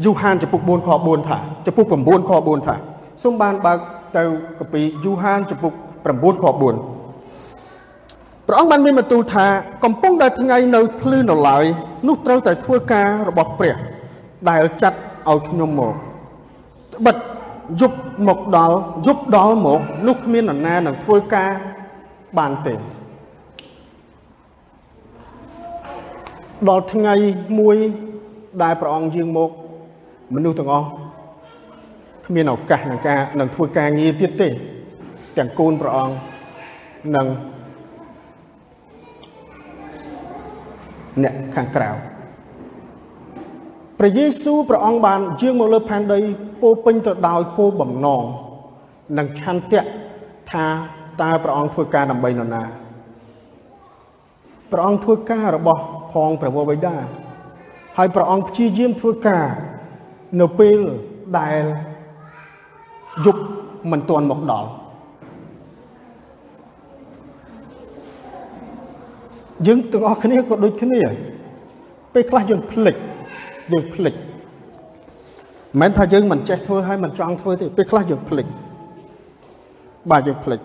[0.03, 2.75] យូហានចំពុក4ខ4ថាចំពុក9ខ4ថា
[3.23, 3.79] សូមបានបើក
[4.17, 4.23] ទៅ
[4.59, 5.73] កាពីយូហានចំពុក
[6.07, 6.98] 9ខ4
[8.51, 9.47] ព្រះអង្គបានមានបន្ទូលថា
[9.83, 11.65] កំពុងតែថ្ងៃនៅភ្លឺនៅឡើយ
[12.07, 13.75] នោះត្រូវតែធ្វើការរបស់ព្រះ
[14.49, 15.93] ដែលចាត់ឲ្យខ្ញុំមក
[16.95, 17.15] ត្បិត
[17.81, 21.51] យប់មកដល់យប់ដល់មកនោះគ្មាននរណានឹងធ្វើការ
[22.37, 22.73] បានទេ
[26.69, 27.13] ដល់ថ្ងៃ
[27.59, 27.75] មួយ
[28.63, 29.51] ដែលព្រះអង្គយាងមក
[30.35, 30.87] មនុស្សទាំងអស់
[32.25, 34.47] គ្មានឱកាសនឹងការនឹងធ្វើការងារទៀតទេ
[35.37, 36.15] ទាំងកូនព្រះអង្គ
[37.17, 37.27] និង
[41.23, 41.89] អ្នកខាងក្រៅ
[43.99, 46.19] ព្រះយេស៊ូវព្រះអង្គបានយាងមកលើផែនដី
[46.61, 48.23] ពោពេញទៅដោយគោលបំណង
[49.17, 49.81] និងឆន្ទៈ
[50.51, 50.65] ថា
[51.21, 52.63] តើព្រះអង្គធ្វើការដើម្បីនរណា
[54.71, 56.95] ព្រះអង្គធ្វើការរបស់ផងព្រះវរបិតា
[57.97, 59.45] ហើយព្រះអង្គព្យាយាមធ្វើការ
[60.41, 60.79] នៅពេល
[61.39, 61.63] ដែល
[63.25, 63.43] យប់
[63.91, 64.69] មិនទាន់មកដល់
[69.67, 71.01] យើងទាំងអស់គ្នាក៏ដូចគ្នា
[72.13, 72.95] ពេលខ្លះយើងភ្លេច
[73.71, 74.27] យើងភ្លេចមិ
[75.77, 78.47] នមែនថាយើងមិនចេះធ្វើហើយមិនចង់ធ្វើទេពេលខ្លះយើងភ្លេច
[80.11, 80.59] បាទយើងភ្លេច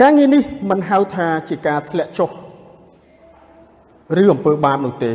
[0.00, 2.30] ការងារនេះមិនហៅថាជាការធ្លាក់ចុះ
[4.20, 5.12] ឬអំពើបាបនោះទេ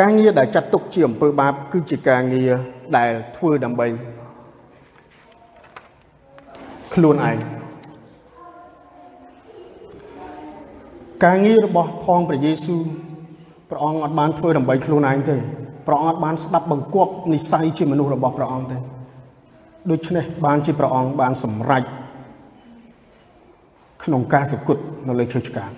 [0.00, 2.52] ការងារដែលចាត់ទុកជាអំពើបាប គឺជាការងារ
[2.96, 3.86] ដែលធ្វើដើម្បី
[6.94, 7.36] ខ្លួនឯង
[11.24, 12.82] ការងាររបស់ផងព្រះយេស៊ូវ
[13.70, 15.36] ព្រះអង្គអត់បានធ្វើដើម្បីខ្លួនឯងទេ
[15.86, 18.78] ព្រះអង្គអត់បានស្ដាប់បង្គាប់និស័យជាមនុស្សរបស់ព្រះអង្គទេ
[19.90, 21.82] ដូច្នេះបានជាព្រះអង្គបានសម្រេច
[24.04, 25.70] ក្នុងការសគត់នៅលើឈើឆ្កាង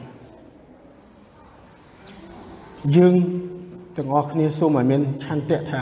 [2.96, 3.14] យើង
[3.96, 5.80] ទាំងអស់គ្នាសូមឲ្យមានឆន្ទៈថា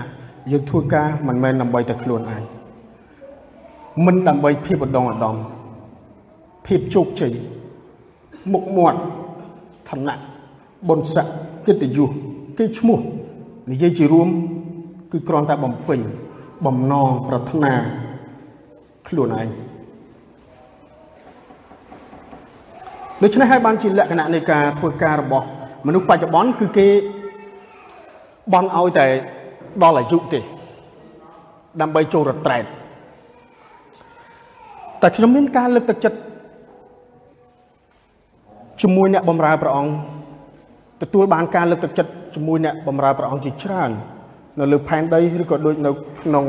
[0.50, 2.42] យើងធ្វើការមិនមែនដើម្បីតែខ្លួនឯង
[4.06, 5.36] មិនដើម្បីភាពឧត្តមឧត្តម
[6.66, 7.32] ភាពជោគជ័យ
[8.52, 9.00] មុខមាត់
[9.88, 10.16] ឋានៈ
[10.88, 11.32] បុណ្យស័ក្តិ
[11.66, 12.10] កិត្តិយស
[12.58, 12.98] គេឈ្មោះ
[13.70, 14.28] និយាយជារួម
[15.12, 16.00] គឺគ្រាន់តែបំពេញ
[16.66, 17.72] បំណងប្រាថ្នា
[19.08, 19.48] ខ្លួនឯង
[23.22, 25.46] ដូច្នេះហើយបានជាលក្ខណៈនៃការធ្វើការរបស់
[25.86, 26.88] មនុស្សបច្ចុប្បន្នគឺគេ
[28.52, 29.06] បន់ឲ្យតែ
[29.82, 30.40] ដល់អាយុទេ
[31.80, 32.64] ដើម្បីចូលរត្រែត
[35.02, 36.18] តែខ្ញុំមានការលើកទឹកចិត្ត
[38.82, 39.92] ជាមួយអ្នកបម្រើព្រះអង្គ
[41.02, 43.90] ទទួលបានការលើកទឹកចិត្តជាមួយអ្នកបម្រើព្រះអង្គជាច្រើន
[44.58, 45.90] នៅលើផែនដីឬក៏ដូចនៅ
[46.22, 46.44] ក្នុង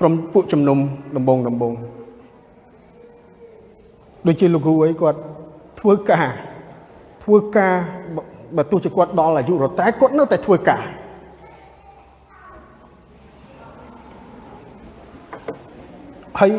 [0.00, 0.78] ក្រុមពួកជំនុំ
[1.16, 1.72] ដំបងដំបង
[4.26, 5.18] ដូចជាលោកគ្រូអីគាត់
[5.80, 6.26] ធ្វើការ
[7.24, 7.74] ធ្វើការ
[8.56, 10.82] បើទោះជាគាត់ដល់អាយុរតែគាត់នៅតែធ្វើការ
[16.40, 16.52] ហើយ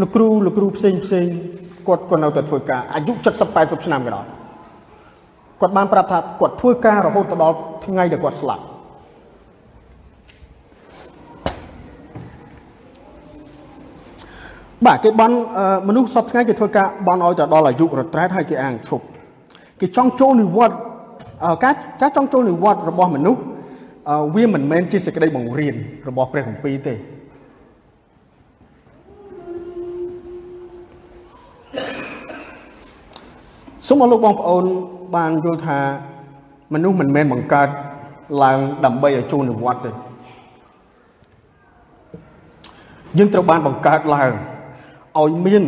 [0.00, 1.26] លោកគ្រូលោកគ្រូផ្សេងផ្សេង
[1.86, 4.26] គាត់ក៏នៅតែធ្វើការអាយុ70 80ឆ្នាំក៏ដោយ
[5.60, 8.64] គាត់បានប្រាប់ថាគាត់ធ្វើការរហូតដល់ថ្ងៃដែលគាត់ស្លាប់
[14.86, 15.36] បាទគេបន់
[15.88, 19.04] មនុស្សសពថ្ងៃគេធ្វើការបន់ឲ្យទៅដល់អាយុរត្រែតហើយគេអាងឈប់
[19.80, 20.78] គេចង់ចូលនិវត្តន៍
[21.64, 23.42] ការការចង់ចូលនិវត្តន៍របស់មនុស្ស
[24.34, 25.74] វាមិនមែនជាសេចក្តីបង្រៀន
[26.08, 26.94] របស់ព្រះគម្ពីរទេ
[33.86, 34.64] សូមឲ្យលោកបងប្អូន
[35.16, 35.78] បានយល់ថា
[36.74, 37.68] មនុស្សមិនមែនបង្កើត
[38.42, 39.90] ឡើងដើម្បីឲ្យចូលនិវត្តន៍ទេ
[43.18, 44.30] យើងត្រូវបានបង្កើតឡើង
[45.18, 45.64] ឲ្យមាន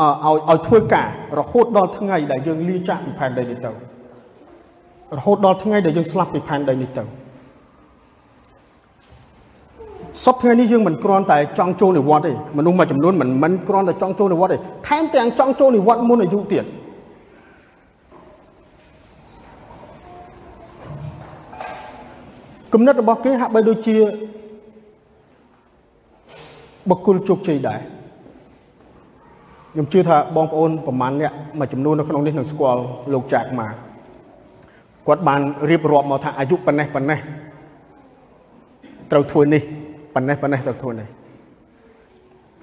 [0.00, 3.70] ឲ្យឲ្យធ្វើការរហូតដល់ថ្ងៃដែលយើងលាចាកពីផែនដីនេះទៅ
[5.18, 7.04] រហូតដល់ថ្ងៃដែលយើងស្លាប់ពីផែនដីនេះទៅ
[10.24, 16.64] សពថ្ងៃនេះយើងមិនគ្រាន់តែចង់ចូលនិវត្តន៍ទេមនុស្សមួយចំនួនមិនមិនគ្រាន់តែចង់ចូលនិវត្តន៍ទេថែមទាំងចង់ចូលនិវត្តន៍មុនអាយុទៀត
[22.74, 23.96] គំនិតរបស់គេហាក់បីដូចជា
[26.90, 27.80] បុគ្គលជោគជ័យដែរ
[29.72, 32.82] ខ្ញុំជឿថាបងប្អូនប្រមាណអ្នកមួយចំនួននៅក្នុងនេះនឹងស្គាល់
[33.12, 33.68] លោកចាក់ម៉ា
[35.06, 37.18] គាត់បានរៀបរាប់មកថាអាយុប៉ុណ្ណេះប៉ុណ្ណេះ
[39.10, 39.62] ត្រូវធ្វើនេះ
[40.14, 41.08] ប៉ុណ្ណេះប៉ុណ្ណេះត្រូវធ្វើនេះ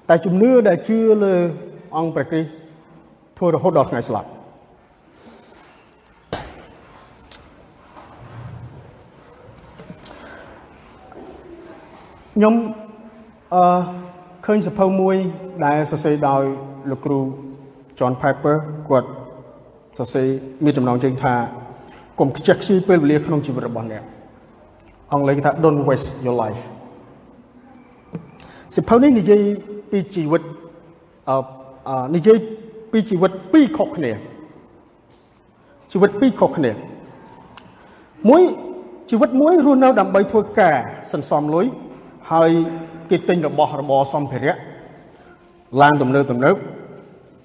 [0.08, 1.34] តែជំនឿដែលជឿលើ
[1.96, 2.50] អង្គព្រះគ្រីស្ទ
[3.38, 4.28] ធ្វើរហូតដល់ថ្ងៃស្លាប់
[12.36, 12.54] ខ្ញុំ
[13.54, 13.62] អឺ
[14.46, 15.16] ឃើញសភៅមួយ
[15.64, 16.42] ដែលសរសេរដោយ
[16.90, 17.18] លោកគ្រូ
[17.98, 18.56] John Piper
[18.88, 19.08] គាត់
[19.98, 20.28] សរសេរ
[20.64, 21.34] មានចំណងជើងថា
[22.18, 24.02] កុំខ្ជះខ្ជាយពេលវេលាក្នុងជីវិតរបស់អ្នក
[25.12, 26.62] អង់គ្លេសគេថា don't waste your life
[28.76, 29.40] សិភៅនេះនិយាយ
[29.90, 30.42] ពីជីវិត
[31.28, 31.36] អឺ
[32.16, 32.38] និយាយ
[32.92, 34.12] ពីជីវិតពីរខុសគ្នា
[35.92, 36.72] ជីវិតពីរខុសគ្នា
[38.28, 38.42] មួយ
[39.10, 40.76] ជីវិតមួយរស់នៅដើម្បីធ្វើការ
[41.12, 41.66] សន្សំលុយ
[42.30, 42.50] ហើយ
[43.10, 44.56] គេទិញរបស់របរសម្ភារៈ
[45.80, 46.56] ឡានទំនើបទំនើប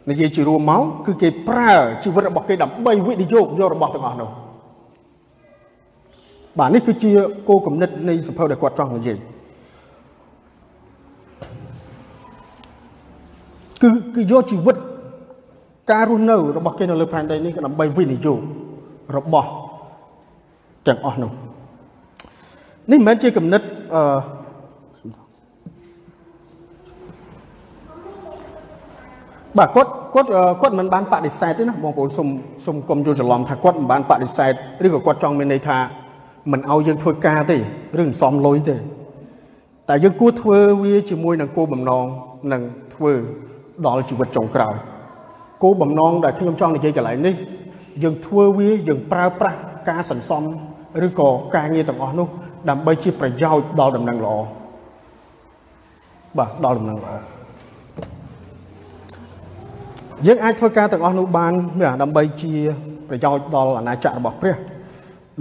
[0.09, 4.29] និយាយជារួមមកគឺគេប្រើជីវិតរបស់គេដើម្បីវិនិយោគយករបស់ទាំងអស់នោះ
[6.59, 7.11] បាទនេះគឺជា
[7.47, 9.17] គោលគំនិតនៃសភៅដែលគាត់ចង់និយាយ
[13.81, 14.75] គឺគឺយកជីវិត
[15.91, 18.39] ការរស់នៅរបស់គេនៅលើផែនដីនេះក៏ដើម្បីវិនិយោគ
[19.17, 19.49] របស់
[20.87, 21.31] ទាំងអស់នោះ
[22.91, 23.61] នេះមិនមែនជាគំនិត
[23.95, 24.01] អឺ
[29.57, 30.29] បាទគាត់គាត់
[30.61, 32.27] គាត់មិនបានបដិសេធទេណាបងប្អូនសុំ
[32.65, 34.53] សុំកុំយល់ច្រឡំថាគាត់មិនបានបដិសេធ
[34.85, 35.77] ឬក៏គាត់ចង់មានន័យថា
[36.51, 37.57] មិនឲ្យយើងធ្វើការទេ
[37.99, 38.75] ឬមិនសមលុយទេ
[39.89, 42.05] តែយើងគួរធ្វើវាជាមួយនឹងគោលបំណង
[42.53, 42.61] នឹង
[42.95, 43.11] ធ្វើ
[43.85, 44.75] ដល់ជីវិតចុងក្រោយ
[45.63, 47.35] គោលបំណងដែលខ្ញុំចង់និយាយកន្លែងនេះ
[48.03, 49.57] យើងធ្វើវាយើងប្រើប្រាស់
[49.89, 50.43] ការសន្សំ
[51.05, 52.27] ឬក៏ការងារទាំងអស់នោះ
[52.69, 54.35] ដើម្បីជាប្រយោជន៍ដល់ដំណឹងល្អ
[56.37, 57.36] បាទដល់ដំណឹងល្អ
[60.25, 61.53] យើងអាចធ្វើការទាំងអស់នោះបាន
[62.01, 62.53] ដើម្បីជា
[63.09, 64.55] ប្រយោជន៍ដល់អាណាចក្ររបស់ព្រះ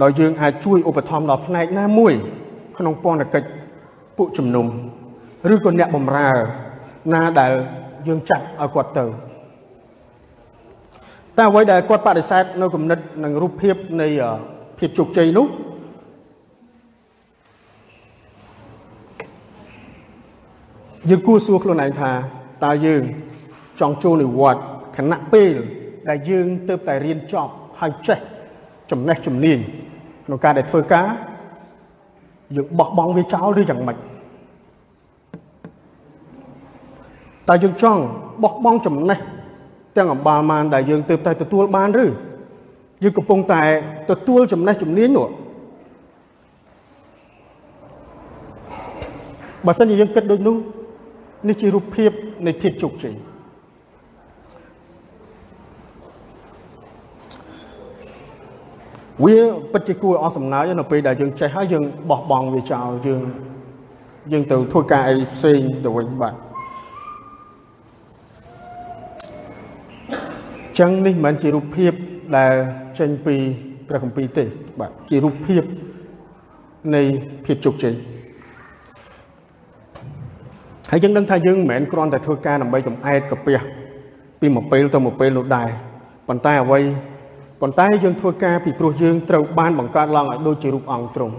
[0.01, 2.13] ដោយយើងអាចជួយឧបត្ថម្ភដល់ផ្នែកណាមួយ
[2.77, 3.47] ក្នុងពន្ធកិច្ច
[4.17, 4.65] ពួកជំនុំ
[5.53, 6.29] ឬក៏អ្នកបម្រើ
[7.13, 7.53] ណាដែល
[8.07, 9.05] យើងចាត់ឲ្យគាត់ទៅ
[11.37, 14.07] តែអ្វីដែលគាត់បដិសេធនៅគំនិតនិងរូបភាពនៃ
[14.79, 15.47] ភាពជោគជ័យនោះ
[21.09, 22.11] យើងគួរសួរខ្លួនឯងថា
[22.65, 23.03] តើយើង
[23.79, 24.63] ចង់ចូលនិវត្តន៍
[24.97, 25.53] ខណៈពេល
[26.09, 28.19] ដែលយើងទៅតែរៀនចប់ហើយចេះ
[28.91, 29.59] ចំណេះជំនាញ
[30.25, 31.07] ក្នុងការដែលធ្វើការ
[32.55, 33.97] យើងបោះបង់វាចោលឬយ៉ាងម៉េច
[37.49, 38.01] តើយើងចង់
[38.43, 39.19] បោះបង់ចំណេះ
[39.97, 42.05] ទាំងអំបាលមានដែលយើងទើបតែទទួលបានឬ
[43.03, 43.61] យើងកំពុងតែ
[44.11, 45.27] ទទួលចំណេះជំនាញនោះ
[49.65, 50.55] បើសិនជាយើងគិតដូចនោះ
[51.47, 52.11] នេះជារូបភាព
[52.47, 53.15] នៃភាពជោគជ័យ
[59.25, 59.37] វា
[59.71, 63.21] ពិតជាគួរអស់សំណើចនៅពេលដែលយើងចេះហើយយើងបោះបង់វាចោលយើង
[64.31, 66.35] យើងទៅធ្វើការអីផ្សេងទៅវិញបាទ
[70.79, 71.93] ចឹងនេះមិនមែនជារូបភាព
[72.37, 72.53] ដែល
[72.99, 73.35] ចេញពី
[73.87, 74.43] ព្រះគម្ពីរទេ
[74.79, 75.63] បាទជារូបភាព
[76.95, 77.01] នៃ
[77.45, 77.95] ភាពជោគជ័យ
[80.91, 83.59] ហើយយើងដឹងថាយើងមិនមែនគ្រាន់តែធ្វើការដើម្បីកំអែតកាពះ
[84.39, 85.69] ពីមួយពេលទៅមួយពេលនោះដែរ
[86.27, 86.79] ប៉ុន្តែអ្វី
[87.61, 91.35] ប៉ុន្តែយើងធ្វើការពីព្រោះយើងត្រូវបានបង្កើតឡើងឲ្យដូចជារូបអង្គទ្រង់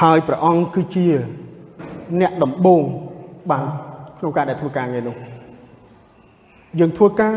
[0.00, 1.06] ហើយព្រះអង្គគឺជា
[2.20, 2.82] អ្នកដំបូង
[3.50, 3.66] បាន
[4.18, 5.16] ក្នុងការដែលធ្វើការងារនោះ
[6.80, 7.34] យើងធ្វើការ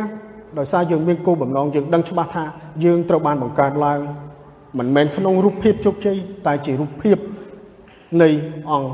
[0.59, 2.45] ដោយសារយើងមានគោលបំណងយើងដឹងច្បាស់ថា
[2.85, 3.99] យើងត្រូវបានបង្កើតឡើង
[4.77, 7.17] មិនមែនក្នុងរូបភាពជោគជ័យតែជារូបភាព
[8.21, 8.29] នៃ
[8.69, 8.89] អង្គ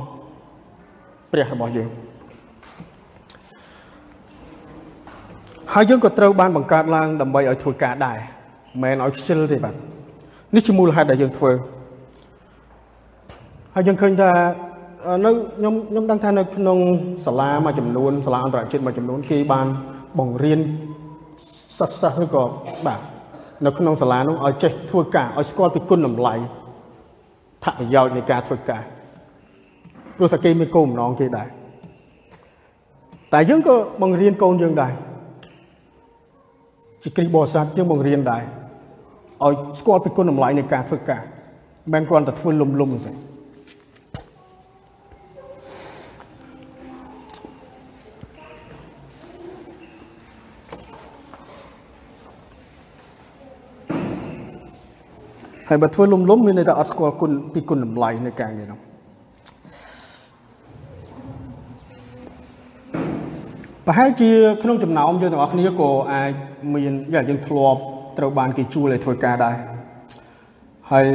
[1.31, 1.89] ព្រះរបស់យើង
[5.75, 9.75] ហើយយើងក៏ត្រូវបានបង្កើតឡើងដើម្បីឲ្យធ្វើការដែរមិនមែនឲ្យខ្ជិលទេបាទ
[10.55, 11.51] នេះជាមូលហេតុដែលយើងធ្វើ
[13.75, 14.31] ហើយយើងឃើញថា
[15.25, 16.77] នៅខ្ញុំខ្ញុំដឹងថានៅក្នុង
[17.25, 19.67] សាលាមួយចំនួនសាលាអន្តរជាតិមួយចំនួនគេបាន
[20.19, 20.59] បង្រៀន
[21.79, 22.43] សិស្សសិស្សឬក៏
[22.85, 22.99] បាទ
[23.65, 26.35] នៅក្នុងសាលានោះឲ្យចេះធ្វើការឲ្យស្គាល់ពីគុណតម្លៃ
[27.63, 28.83] ថប្រយោជន៍នៃការធ្វើការ
[30.17, 31.47] ព្រោះតែគេមានគោលបំណងគេដែរ
[33.33, 34.93] តែយើងក៏បង្រៀនកូនយើងដែរ
[37.03, 38.43] ជាគ្រីស្ទបរិស័ទយើងបង្រៀនដែរ
[39.45, 41.21] ឲ្យស្គាល់ពីគុណតម្លៃនៃការធ្វើការ
[41.93, 43.15] មិនមែនគ្រាន់តែធ្វើលំលំទេហ
[55.69, 58.90] ហើយបើធ្វើលំលំមានន័យថាអត់ស្គាល់គុណពីគុណតម្លៃនៃការងារនោះ
[63.91, 64.31] ប្រហែលជា
[64.63, 66.31] ក្នុងចំណោមយើងទាំងអស់គ្នាក៏អាច
[66.73, 67.79] មានយ៉ាងយើងធ្លាប់
[68.17, 69.55] ត្រូវបានគេជួលឲ្យធ្វើការដែរ
[70.91, 71.07] ហើយ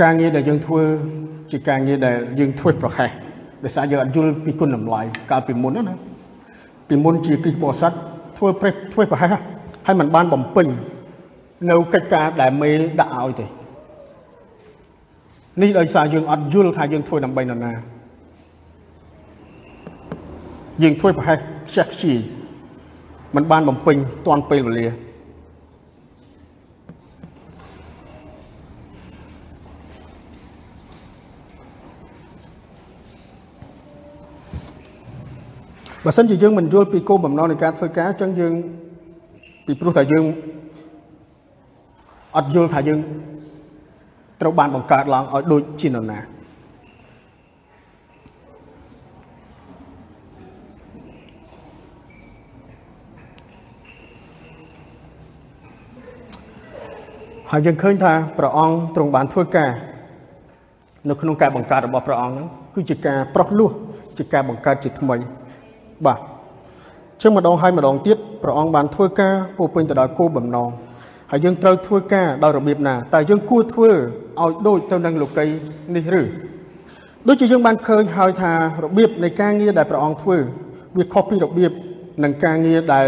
[0.00, 0.82] ការងារដែលយើងធ្វើ
[1.52, 3.10] ជាការងារដែលយើងធ្វើប្រខេះ
[3.64, 5.94] ដោយសារយើងអត់យល់ពីគុណតម្លៃកាលពីមុនណា
[6.88, 7.92] ពីមុនជាគិសបរិស័ទ
[8.38, 9.32] ធ្វើប្រេះធ្វើប្រហែស
[9.86, 10.66] ហើយมันបានបំពេញ
[11.70, 12.70] នៅកិច្ចការដែលមេ
[13.00, 13.46] ដាក់ឲ្យទេ
[15.62, 17.95] នេះដោយសារយើងអត់យល់ថាយើងធ្វើដើម្បីនរណា
[20.82, 22.18] យើងធ្វើប្រហែសខ្ជះខ្ជាយ
[23.34, 24.86] มันបានបំពេញតាន់ពេលវេលា
[36.04, 38.54] បើសិនជាយើងមិនយល់ពីគោលបំណងនៃការធ្វើការអញ្ចឹងយើង
[39.66, 40.24] ពីព្រោះតែយើង
[42.36, 43.00] អត់យល់ថាយើង
[44.40, 46.35] ត្រូវបានបង្កើតឡើងឲ្យដូចជានរណា
[57.50, 59.70] ហើយយើងឃើញថាព្រះអង្គទ្រង់បានធ្វើការ
[61.08, 63.70] នៅក្នុងការបង្កើតរបស់ព្រះអង្គហ្នឹងគឺជាការប្រោះលោះ
[64.18, 65.16] ជាការបង្កើតជាថ្មី
[66.06, 66.18] បាទ
[67.22, 70.68] ចឹងម្ដងហើយម្ដងទៀតព្រះអង្គបានធ្វើការពោពេញទៅដោយគោលបំណង
[71.30, 75.46] ហើយយើងត្រូវធ្វើការដោយរបៀបណាតើយើងគួរធ្វើឲ្យដូចទៅនឹងលោកី
[75.96, 76.22] នេះឬ
[77.28, 78.52] ដូចជាយើងបានឃើញហើយថា
[78.84, 80.36] របៀបនៃការងារដែលព្រះអង្គធ្វើ
[80.96, 81.72] វាខុសពីរបៀប
[82.24, 83.06] នឹងការងារដែល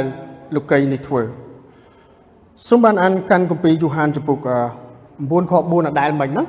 [0.56, 1.22] លោកីនេះធ្វើ
[2.66, 4.38] សូមបានអានកាន់គម្ពីរយូហានចំពុក
[4.94, 6.46] 9ខ4អដែលមិញហ្នឹង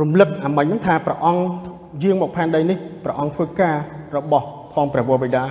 [0.00, 1.42] រំលឹកអាមិញហ្នឹងថាព្រះអង្គ
[2.02, 3.76] យាងមកផែនដីនេះព្រះអង្គធ្វើការ
[4.16, 5.44] របស់ផងព្រះវរបិតា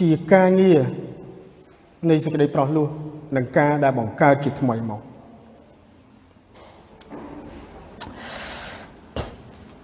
[0.00, 0.80] ជាការងារ
[2.10, 2.86] នៃសេចក្តីប្រោះលោះ
[3.36, 5.00] និងការដែលបង្កើតជាថ្មីមក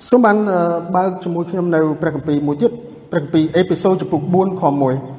[0.09, 0.37] សូមបាន
[0.97, 2.73] បើកជាមួយខ្ញុំនៅព្រះគម្ពីរមួយទៀត
[3.13, 5.18] ព្រះគម្ពីរអេពីសូតចំពុក4ខ1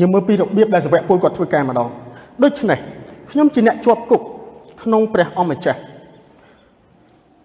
[0.00, 1.88] យើងមើលពីរបៀបដែលសាវកពលគាត់ធ្វើការម្ដង
[2.42, 2.78] ដូច្នេះ
[3.30, 4.22] ខ្ញុំជាអ្នកជាប់គុក
[4.82, 5.80] ក្នុងព្រះអម្ចាស់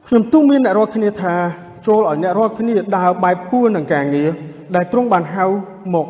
[0.07, 1.33] ខ្ញុំទូមានអ្នករាល់គ្នាថា
[1.87, 4.29] ចូលឲ្យអ្នករាល់គ្នាដើរបែបគួរនឹងការងារ
[4.75, 5.45] ដែលទ្រង់បានហៅ
[5.93, 6.07] មក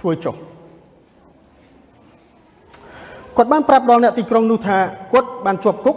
[0.00, 0.34] ធ្វើចុះ
[3.36, 4.78] គាត់បានប្រាប់ដល់អ្នកទីក្រុងនោះថា
[5.12, 5.96] គាត់បានជាប់គុក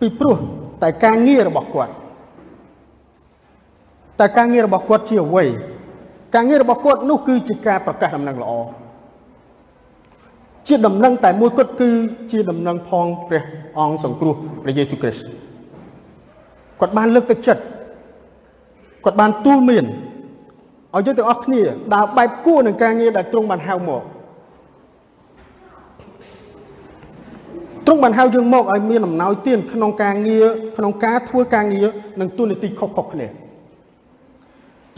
[0.00, 0.36] ពីព្រោះ
[0.82, 1.92] តែការងាររបស់គាត់
[4.20, 5.44] តែការងាររបស់គាត់ជាអ្វី
[6.34, 8.52] ការងាររបស់គាត់នោះគឺជាការប្រកាសដំណឹងល្អ
[10.66, 11.90] ជាដំណឹងតែមួយគត់គឺ
[12.32, 13.42] ជាដំណឹងផងព្រះ
[13.78, 15.26] អង្គសង្គ្រោះព្រះយេស៊ូវគ្រីស្ទ
[16.80, 17.62] គាត់បានលើកទឹកចិត្ត
[19.04, 19.84] គាត់បានទូលមាន
[20.94, 21.62] ឲ្យយើងទាំងអស់គ្នា
[21.94, 24.02] ដើរបែបគួរនឹងការងារដែលទ្រង់បានហៅមក
[27.86, 31.86] ទ្រង់បានហៅយើងមកឲ្យមានអំណោយទានក្នុងការងារក្នុងការធ្វើការងារ
[32.20, 33.47] និងទូនាទីខុសៗគ្នា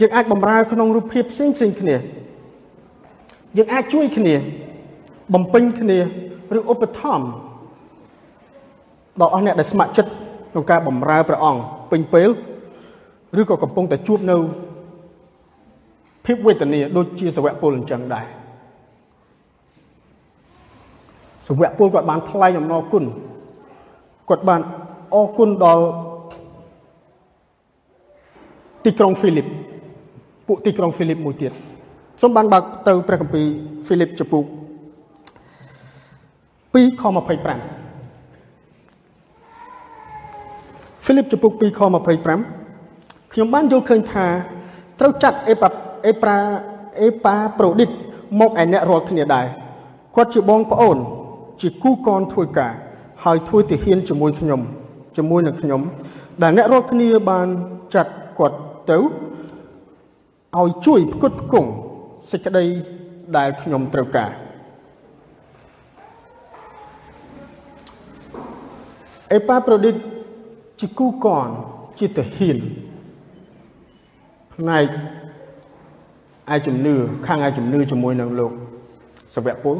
[0.01, 1.95] យើងអាចបំរើក្នុងរូបភាពផ្សេងផ្សេងគ្នា
[3.57, 4.35] យើងអាចជួយគ្នា
[5.33, 5.99] បំពេញគ្នា
[6.57, 7.27] ឬឧបត្ថម្ភ
[9.21, 10.11] ដល់អស់អ្នកដែលស្ម័គ្រចិត្ត
[10.51, 11.61] ក្នុងការបម្រើព្រះអង្គ
[11.91, 12.29] ពេញពេល
[13.39, 14.37] ឬក៏កំពុងតែជួបនៅ
[16.25, 18.25] ភាពវេទនាដូចជាសវៈពលអញ្ចឹងដែរ
[21.47, 23.03] សវៈពលគាត់បានថ្លែងអំណរគុណ
[24.29, 24.61] គាត់បាន
[25.13, 25.85] អរគុណដល់
[28.85, 29.47] ទីក្រុងហ្វីលីប
[30.53, 31.51] ពួកទីក្រុងហ្វីលីបមួយទៀត
[32.21, 33.47] សូមបានបើកទៅព្រះគម្ពីរ
[33.85, 34.43] ហ្វីលីបចំពុក
[36.73, 37.17] 2ខ25
[41.03, 41.81] ហ្វីលីបចំពុក2ខ
[42.55, 44.25] 25ខ្ញុំបានយល់ឃើញថា
[44.99, 45.69] ត្រូវចាត់អេប៉ា
[46.07, 46.37] អេប្រា
[47.01, 47.89] អេប៉ាប្រូឌីត
[48.39, 49.47] មកឯអ្នករាល់គ្នាដែរ
[50.15, 50.97] គាត់ជាបងប្អូន
[51.61, 52.73] ជាគូកនធ្វើការ
[53.23, 54.61] ហើយធ្វើទាហានជាមួយខ្ញុំ
[55.17, 55.81] ជាមួយនឹងខ្ញុំ
[56.41, 57.47] ដែលអ្នករាល់គ្នាបាន
[57.95, 58.57] ចាត់គាត់
[58.91, 58.99] ទៅ
[60.59, 61.69] ឲ្យជួយផ្គត់ផ្គង់
[62.31, 62.65] សេចក្តី
[63.37, 64.31] ដែលខ្ញុំត្រូវការ
[69.31, 69.95] អេប៉ាប្រូឌីត
[70.79, 71.49] ជាគូកន
[71.99, 72.57] ជាទាហាន
[74.53, 74.87] ផ្នែក
[76.53, 76.95] ឯជំនឿ
[77.27, 78.51] ខាងឯជំនឿជាមួយនឹងលោក
[79.35, 79.77] សវៈពល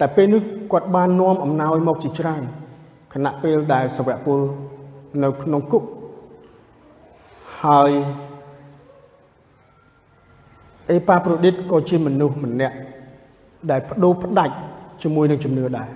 [0.00, 0.42] តែពេលនេះ
[0.72, 2.42] គាត់បាននាំអំណោយមកជាច្រើន
[3.14, 4.40] ខណៈពេលដែលសវៈពល
[5.22, 5.82] នៅក្នុងគុក
[7.62, 7.90] ហើយ
[10.92, 12.76] អេប៉ាប្រូឌីតក៏ជាមនុស្សម្នាក់
[13.70, 14.54] ដែលបដូរផ្ដាច់
[15.02, 15.88] ជាមួយនឹងជំនឿដែរ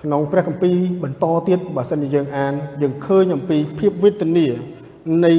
[0.00, 0.74] ក្នុងព្រះគម្ពីរ
[1.04, 4.46] បន្តទៀតបើសិនជាយើងអានយើងឃើញអំពីភាពវេទនា
[5.24, 5.32] នៃ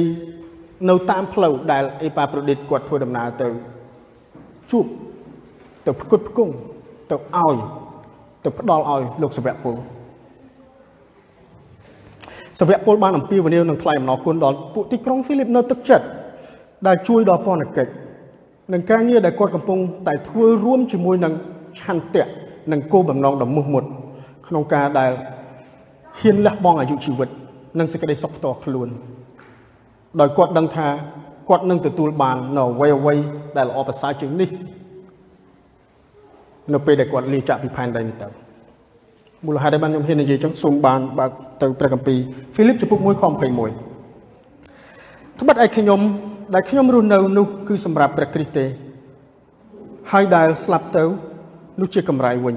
[0.88, 3.48] នៅតាមផ្លូវដែលអេប៉ាប្រូឌីតគាត់ធ្វើដំណើរទៅ
[4.70, 4.84] ជួប
[5.86, 6.52] ទៅផ្គត់ផ្គង់
[7.10, 7.56] ទៅឲ្យ
[8.44, 9.74] ទៅផ្ដល់ឲ្យលោកសាវកពល
[12.60, 16.06] សាវកពលបានអំពាវនាវនឹងថ្លែងអំណរគុណដល់ពួកទីក្រុងហ្វីលីបនៅទឹកចិត្ត
[16.86, 17.92] ដែលជួយដល់ពន្ធកិច្ច
[18.72, 21.32] នឹងការងារដែលគាត់កំពុងតែធ្វើរួមជាមួយនឹង
[21.80, 22.26] ឆន្ទៈ
[22.72, 23.84] និងគោលបំណងដ៏មុះមុត
[24.48, 25.12] ក្នុងការដែល
[26.20, 27.28] ហ៊ានលះបង់អាយុជីវិត
[27.78, 28.88] និងសេចក្តីសុខផ្ទាល់ខ្លួន
[30.20, 30.88] ដោយគាត់ដឹងថា
[31.48, 33.14] គាត់នឹងទទួលបាននៅអ្វីអ្វី
[33.56, 34.50] ដែលល្អប្រសើរជាងនេះ
[36.72, 38.28] នៅពេលដែលគាត់លាចាកពីផែនដីនេះទៅ
[39.46, 41.30] មូលហេតុដែលបានខ្ញុំហ៊ាននិយាយចឹងសូមបានបើក
[41.62, 42.18] ទៅព្រះគម្ពីរ
[42.54, 43.30] ហ្វីលីបចំពុក1ខ21
[45.40, 46.00] ត្បិតឯខ្ញុំ
[46.54, 48.66] ដែលខ្ញុំរស់នៅនោះគឺសម្រាប់ព្រះគ្រីស្ទទេ
[50.12, 51.04] ហើយដែលស្លាប់ទៅ
[51.80, 52.54] នោះជាកម្រៃវិញ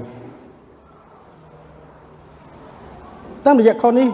[3.44, 4.08] តាមរយៈខនេះ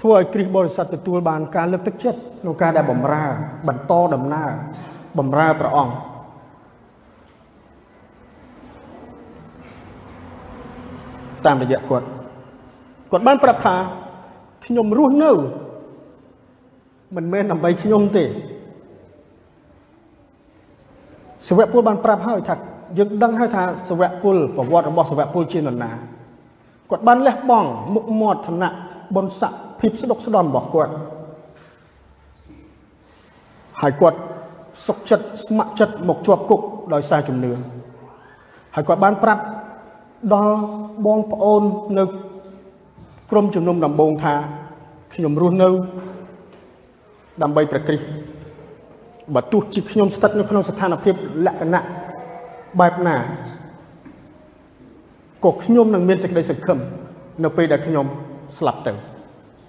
[0.00, 3.24] ធ្វើឲ្យគ្រីស្ទបរិស័ទទទួលបានការលើកទឹកចិត្តក្នុងការដែលបំរើ
[3.68, 4.50] បន្តដំណើរ
[5.18, 5.94] បំរើព្រះអង្គ
[11.46, 12.06] តាមរយៈគាត់
[13.10, 13.76] គាត់បានប្រាប់ថា
[14.66, 15.32] ខ្ញុំរស់នៅ
[17.16, 18.26] មិនមែនដើម្បីខ្ញុំទេ
[21.48, 22.54] សវៈពលបានប្រាប់ហើយថា
[22.98, 25.90] យើងដឹងហើយថាសវៈពលប្រវត្តិរបស់សវៈពលជានរណា
[26.90, 28.70] គាត់បានលះបង់មុខមាត់ឋានៈ
[29.14, 30.92] បុណ្យស័ក្តិភាពស្ដុកស្ដំរបស់គាត់
[33.82, 34.18] ហើយគាត់
[34.86, 36.60] សុខចិត្តស្ម័គ្រចិត្តមកជាប់គុក
[36.94, 37.50] ដោយសារជំនឿ
[38.74, 39.42] ហើយគាត់បានប្រាប់
[40.34, 40.54] ដល់
[41.06, 41.62] បងប្អូន
[41.98, 42.04] នៅ
[43.30, 44.34] ក្រុមជំនុំដំបូងថា
[45.14, 45.68] ខ្ញុំរស់នៅ
[47.42, 48.04] ដើម្បីប្រគ្រិស្ត
[49.34, 51.14] បើទោះជាខ្ញុំស្ថិតនៅក្នុងស្ថានភាព
[51.46, 51.82] លក្ខណៈ
[52.80, 53.16] បែបណា
[55.44, 56.78] ក៏ខ្ញុំនឹងមានសេចក្តីសង្ឃឹម
[57.44, 58.06] នៅពេលដែលខ្ញុំ
[58.58, 58.92] ស្លាប់ទៅ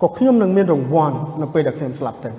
[0.01, 2.31] ក៏ខ្ញុំនឹងមានរង្វាន់នៅពេលដែលខ្ញុំស្លាប់ទៅ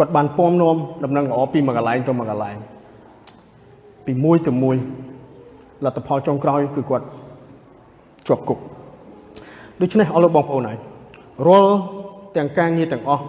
[0.00, 2.56] គាត់បានពំនាំដំណឹងល្អពីមួយកន្លែងទៅមួយកន្លែង
[4.06, 4.76] ពីមួយទៅមួយ
[5.84, 7.06] លទ្ធផលចុងក្រោយគឺគាត់
[8.28, 8.58] ជាប់គុក
[9.80, 10.78] ដូច្នេះអស់លោកបងប្អូនហើយ
[11.46, 11.76] រាល់
[12.36, 13.24] ទាំងការងារទាំងអស់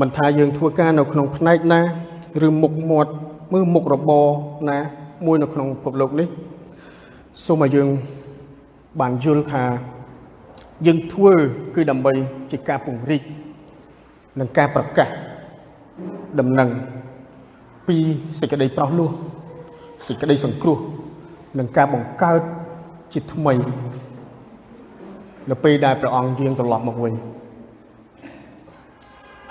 [0.00, 1.80] មិនថាយើងធ្វើការនៅក្នុងផ្នែកណា
[2.46, 3.10] ឬមុខមាត់
[3.52, 4.26] មើលមុខរបរ
[4.70, 4.78] ណា
[5.26, 6.28] មួយនៅក្នុងពិភពលោកនេះ
[7.44, 7.88] សូមឲ្យយើង
[9.00, 9.64] បានយល់ថា
[10.86, 11.32] យើងធ្វើ
[11.74, 12.12] គឺដើម្បី
[12.50, 13.22] ជាការពង្រីក
[14.38, 15.08] និងការប្រកាស
[16.40, 16.70] ដំណឹង
[17.88, 17.96] ពី
[18.40, 19.10] សេចក្តីប្រោះលោះ
[20.06, 20.78] សេចក្តីសង្គ្រោះ
[21.58, 22.40] និងការបង្កើត
[23.12, 23.54] ជាថ្មី
[25.50, 27.14] នៅពេលដែលព្រះអង្គយាងត្រឡប់មកវិញ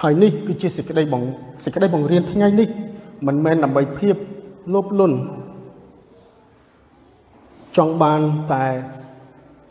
[0.01, 1.23] ហើយនេះគឺជាសេចក្តីបង
[1.63, 2.69] សេចក្តីបង្រៀនថ្ងៃនេះ
[3.27, 4.15] មិនមែនដើម្បីភាព
[4.73, 5.17] លោភលន់
[7.77, 8.21] ចង់បាន
[8.53, 8.65] តែ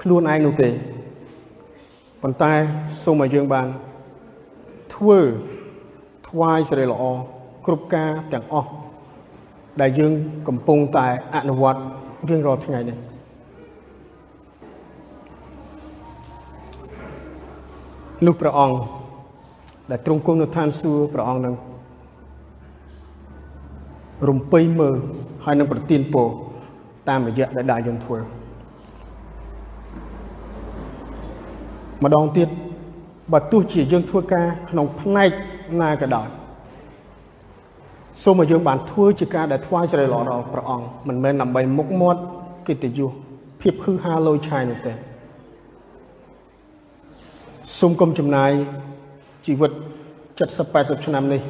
[0.02, 0.70] ខ្លួនឯងនោះទេ
[2.22, 2.52] ប៉ុន្តែ
[3.02, 3.66] សូមឲ្យយើងបាន
[4.94, 5.20] ធ្វើ
[6.34, 7.02] ថ្វាយសេរីល្អ
[7.66, 8.70] គ្រប់ការទាំងអស់
[9.80, 10.12] ដែលយើង
[10.48, 11.80] កំពុងតែអនុវត្ត
[12.28, 12.96] រៀងរាល់ថ្ងៃនេះ
[18.26, 18.76] នោះព្រះអង្គ
[19.90, 21.54] ដែលទ្រង់គង់នៅឋានសួគ៌ព្រះអង្គនឹង
[24.28, 24.96] រំពេញមើល
[25.44, 26.28] ហើយនឹងប្រទានពរ
[27.08, 28.18] តាមរយៈដែលដៃយើងធ្វើ
[32.02, 32.48] ម្ដងទៀត
[33.32, 35.32] បើទោះជាយើងធ្វើការក្នុងផ្នែក
[35.82, 36.28] ណាក៏ដោយ
[38.22, 42.20] សូមឲ្យយើងបានធ្វើជាការដែលថ្វាយសេរីល្អដល់ព្រះអង្គមិនមែនដើម្បីមុខមាត់
[42.68, 43.10] កិត្តិយស
[43.60, 44.92] ភាពហឺហាលយឆាយនោះទេ
[47.78, 48.50] សូមកុំចំណាយ
[49.46, 49.72] ជីវិត
[50.34, 51.42] 70 80ឆ្នាំនេះ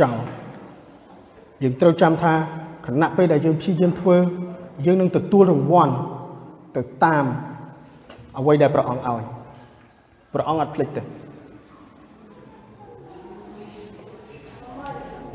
[0.00, 0.16] ចោល
[1.62, 2.34] យើងត្រូវចាំថា
[2.86, 4.16] គណៈពេលដែលយើងព្យាយាមធ្វើ
[4.86, 5.94] យើងនឹងទទួលរង្វាន់
[6.76, 7.24] ទៅតាម
[8.38, 9.22] អ្វីដែលព្រះអង្គឲ្យ
[10.32, 11.02] ព្រះអង្គអត់ភ្លេចទេ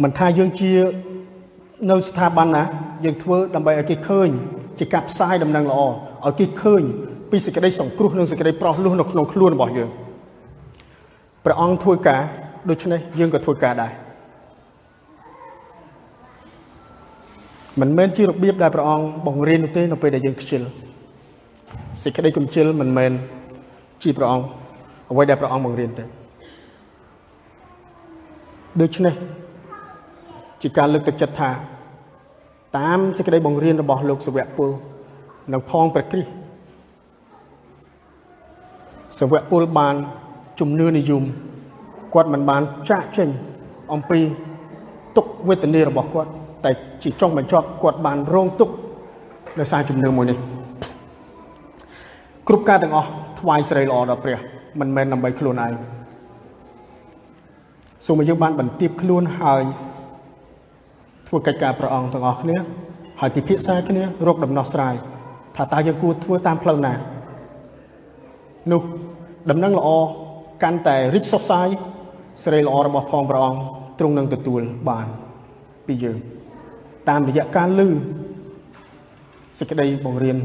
[0.03, 0.71] មិនថាយើងជា
[1.91, 2.63] នៅស្ថាប័នណា
[3.05, 4.29] យើងធ្វើដើម្បីឲ្យគេឃើញ
[4.79, 5.79] ជាការផ្សាយដំណឹងល្អ
[6.25, 6.81] ឲ្យគេឃើញ
[7.31, 9.89] ពីសេចក្តីសង្គ្រោះនិងសេចក្តីប្រោះលោះនៅក្នុងខ្លួនរបស់យើង
[11.45, 12.21] ព្រះអង្គធ្វើការ
[12.69, 13.91] ដូច្នេះយើងក៏ធ្វើការដែរ
[17.81, 20.61] មិនមែនជារបៀបដែលព្រះអង្គបង្រៀននោះទេនៅពេលដែលយើងខ្ជិល
[22.03, 23.11] សេចក្តីកំជិលមិនមែន
[24.03, 24.45] ជាព្រះអង្គ
[25.11, 26.03] អ្វីដែលព្រះអង្គបង្រៀនទេ
[28.81, 29.13] ដូច្នេះ
[30.61, 31.49] ជាការលើកទឹកចិត្តថា
[32.77, 34.69] តាមសេចក្តីបង្រៀនរបស់លោកសវៈពល
[35.53, 36.31] និងផងព្រះគ្រីស្ទ
[39.19, 39.95] សាវកពលបាន
[40.59, 41.23] ជំនឿនិយម
[42.13, 43.29] គាត់មិនបានចាក់ចេញ
[43.93, 44.19] អំពី
[45.17, 46.31] ទុកវេទនារបស់គាត់
[46.65, 46.71] តែ
[47.03, 48.69] ជាចុងបញ្ចប់គាត់បានរងទុក
[49.59, 50.37] ដោយសារជំនឿមួយនេះ
[52.47, 54.39] គ្រប់ការទាំងអស់ថ្វាយស្រីល្អដល់ព្រះ
[54.79, 55.73] មិនមែនដើម្បីខ្លួនឯង
[58.05, 59.63] សូមឲ្យយើងបានបន្ទាបខ្លួនហើយ
[61.27, 62.57] ធ្វើកិច្ចការព្រះអង្គទាំងអស់គ្នា
[63.19, 64.95] ហើយពិភាក្សាគ្នារកដំណោះស្រាយ
[65.55, 66.93] ថាតើយើងគួរធ្វើតាមផ្លូវណា
[68.71, 68.81] នោះ
[69.49, 69.89] ដំណឹងល្អ
[70.63, 71.67] កាន់តែរីកសុសសាយ
[72.43, 73.59] សេរីល្អរបស់ផងព្រះអង្គ
[73.99, 75.07] ទ្រង់នឹងទទួលបាន
[75.87, 76.17] ពីយើង
[77.09, 77.89] តាមរយៈការលឺ
[79.59, 80.37] សេចក្តីបង្រៀន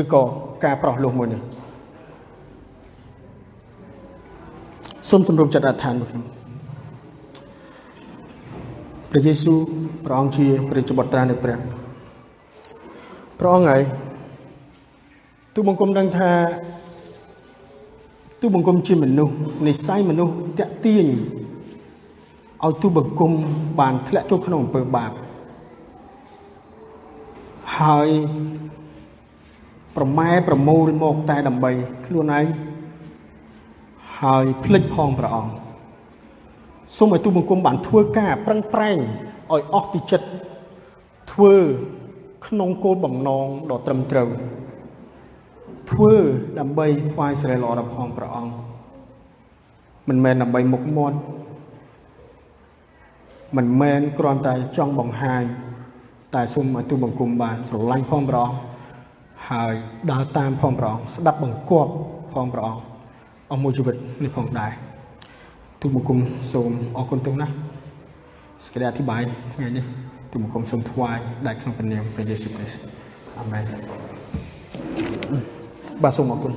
[0.00, 0.22] ឬក៏
[0.64, 1.40] ការប្រោះលោះមួយនេះ
[5.10, 6.37] សូមសម្រុំចិត្តអធិដ្ឋានមកខ្ញុំ
[9.10, 9.58] ព្រះយេស៊ូវ
[10.04, 11.58] ព្រះអង្គជាព្រះចបុត្រានៃព្រះ
[13.38, 13.82] ព្រះអង្គហើយ
[15.54, 16.30] ទូបង្គំដឹងថា
[18.40, 19.34] ទូបង្គំជាមនុស្ស
[19.66, 21.06] និស័យមនុស្សតាក់ទាញ
[22.64, 23.32] ឲ្យទូបង្គំ
[23.80, 25.12] បានធ្លាក់ចូលក្នុងអំពើបាប
[27.78, 28.08] ហើយ
[29.96, 31.70] ប្រម៉ែប្រមូលមកតែដើម្បី
[32.06, 32.46] ខ្លួនឯង
[34.20, 35.67] ហើយភ្លេចផងព្រះអង្គ
[36.96, 38.98] សូមឲ្យទូបង្គំបានធ្វើការប្រឹងប្រែង
[39.52, 40.28] ឲ្យអស់ពីចិត្ត
[41.32, 41.54] ធ្វើ
[42.46, 44.28] ក្នុងគោលបំណងដ៏ត្រឹមត្រូវ
[45.90, 46.14] ធ្វើ
[46.58, 48.54] ដើម្បីថ្វាយសិរីល្អដល់ផងព្រះអង្គ
[50.08, 51.18] មិនមែនដើម្បីមុខមាត់
[53.56, 55.42] មិនមែនគ្រាន់តែចង់បង្ហាញ
[56.34, 58.58] តែសូមឲ្យទូបង្គំបានស្រឡាញ់ផងព្រះអង្គ
[59.50, 59.74] ហើយ
[60.10, 61.90] ដើរតាមផងព្រះអង្គស្ដាប់បង្គាប់
[62.32, 62.82] ផងព្រះអង្គ
[63.50, 64.72] អស់មួយជីវិតនេះផងដែរ
[65.82, 66.18] ទូបង្គំ
[66.52, 67.52] សូមអរគុណទុកណាស់
[68.64, 69.22] សេចក្តីអធិប្បាយ
[69.54, 69.84] ថ្ងៃនេះ
[70.30, 72.80] ទូបង្គំសូមថ្វាយដែលក្នុងព្រះនាមព្រះយេស៊ូវគ្រីស្ទ
[73.38, 73.64] អាមែន
[76.02, 76.52] បាទសូមអរគុណ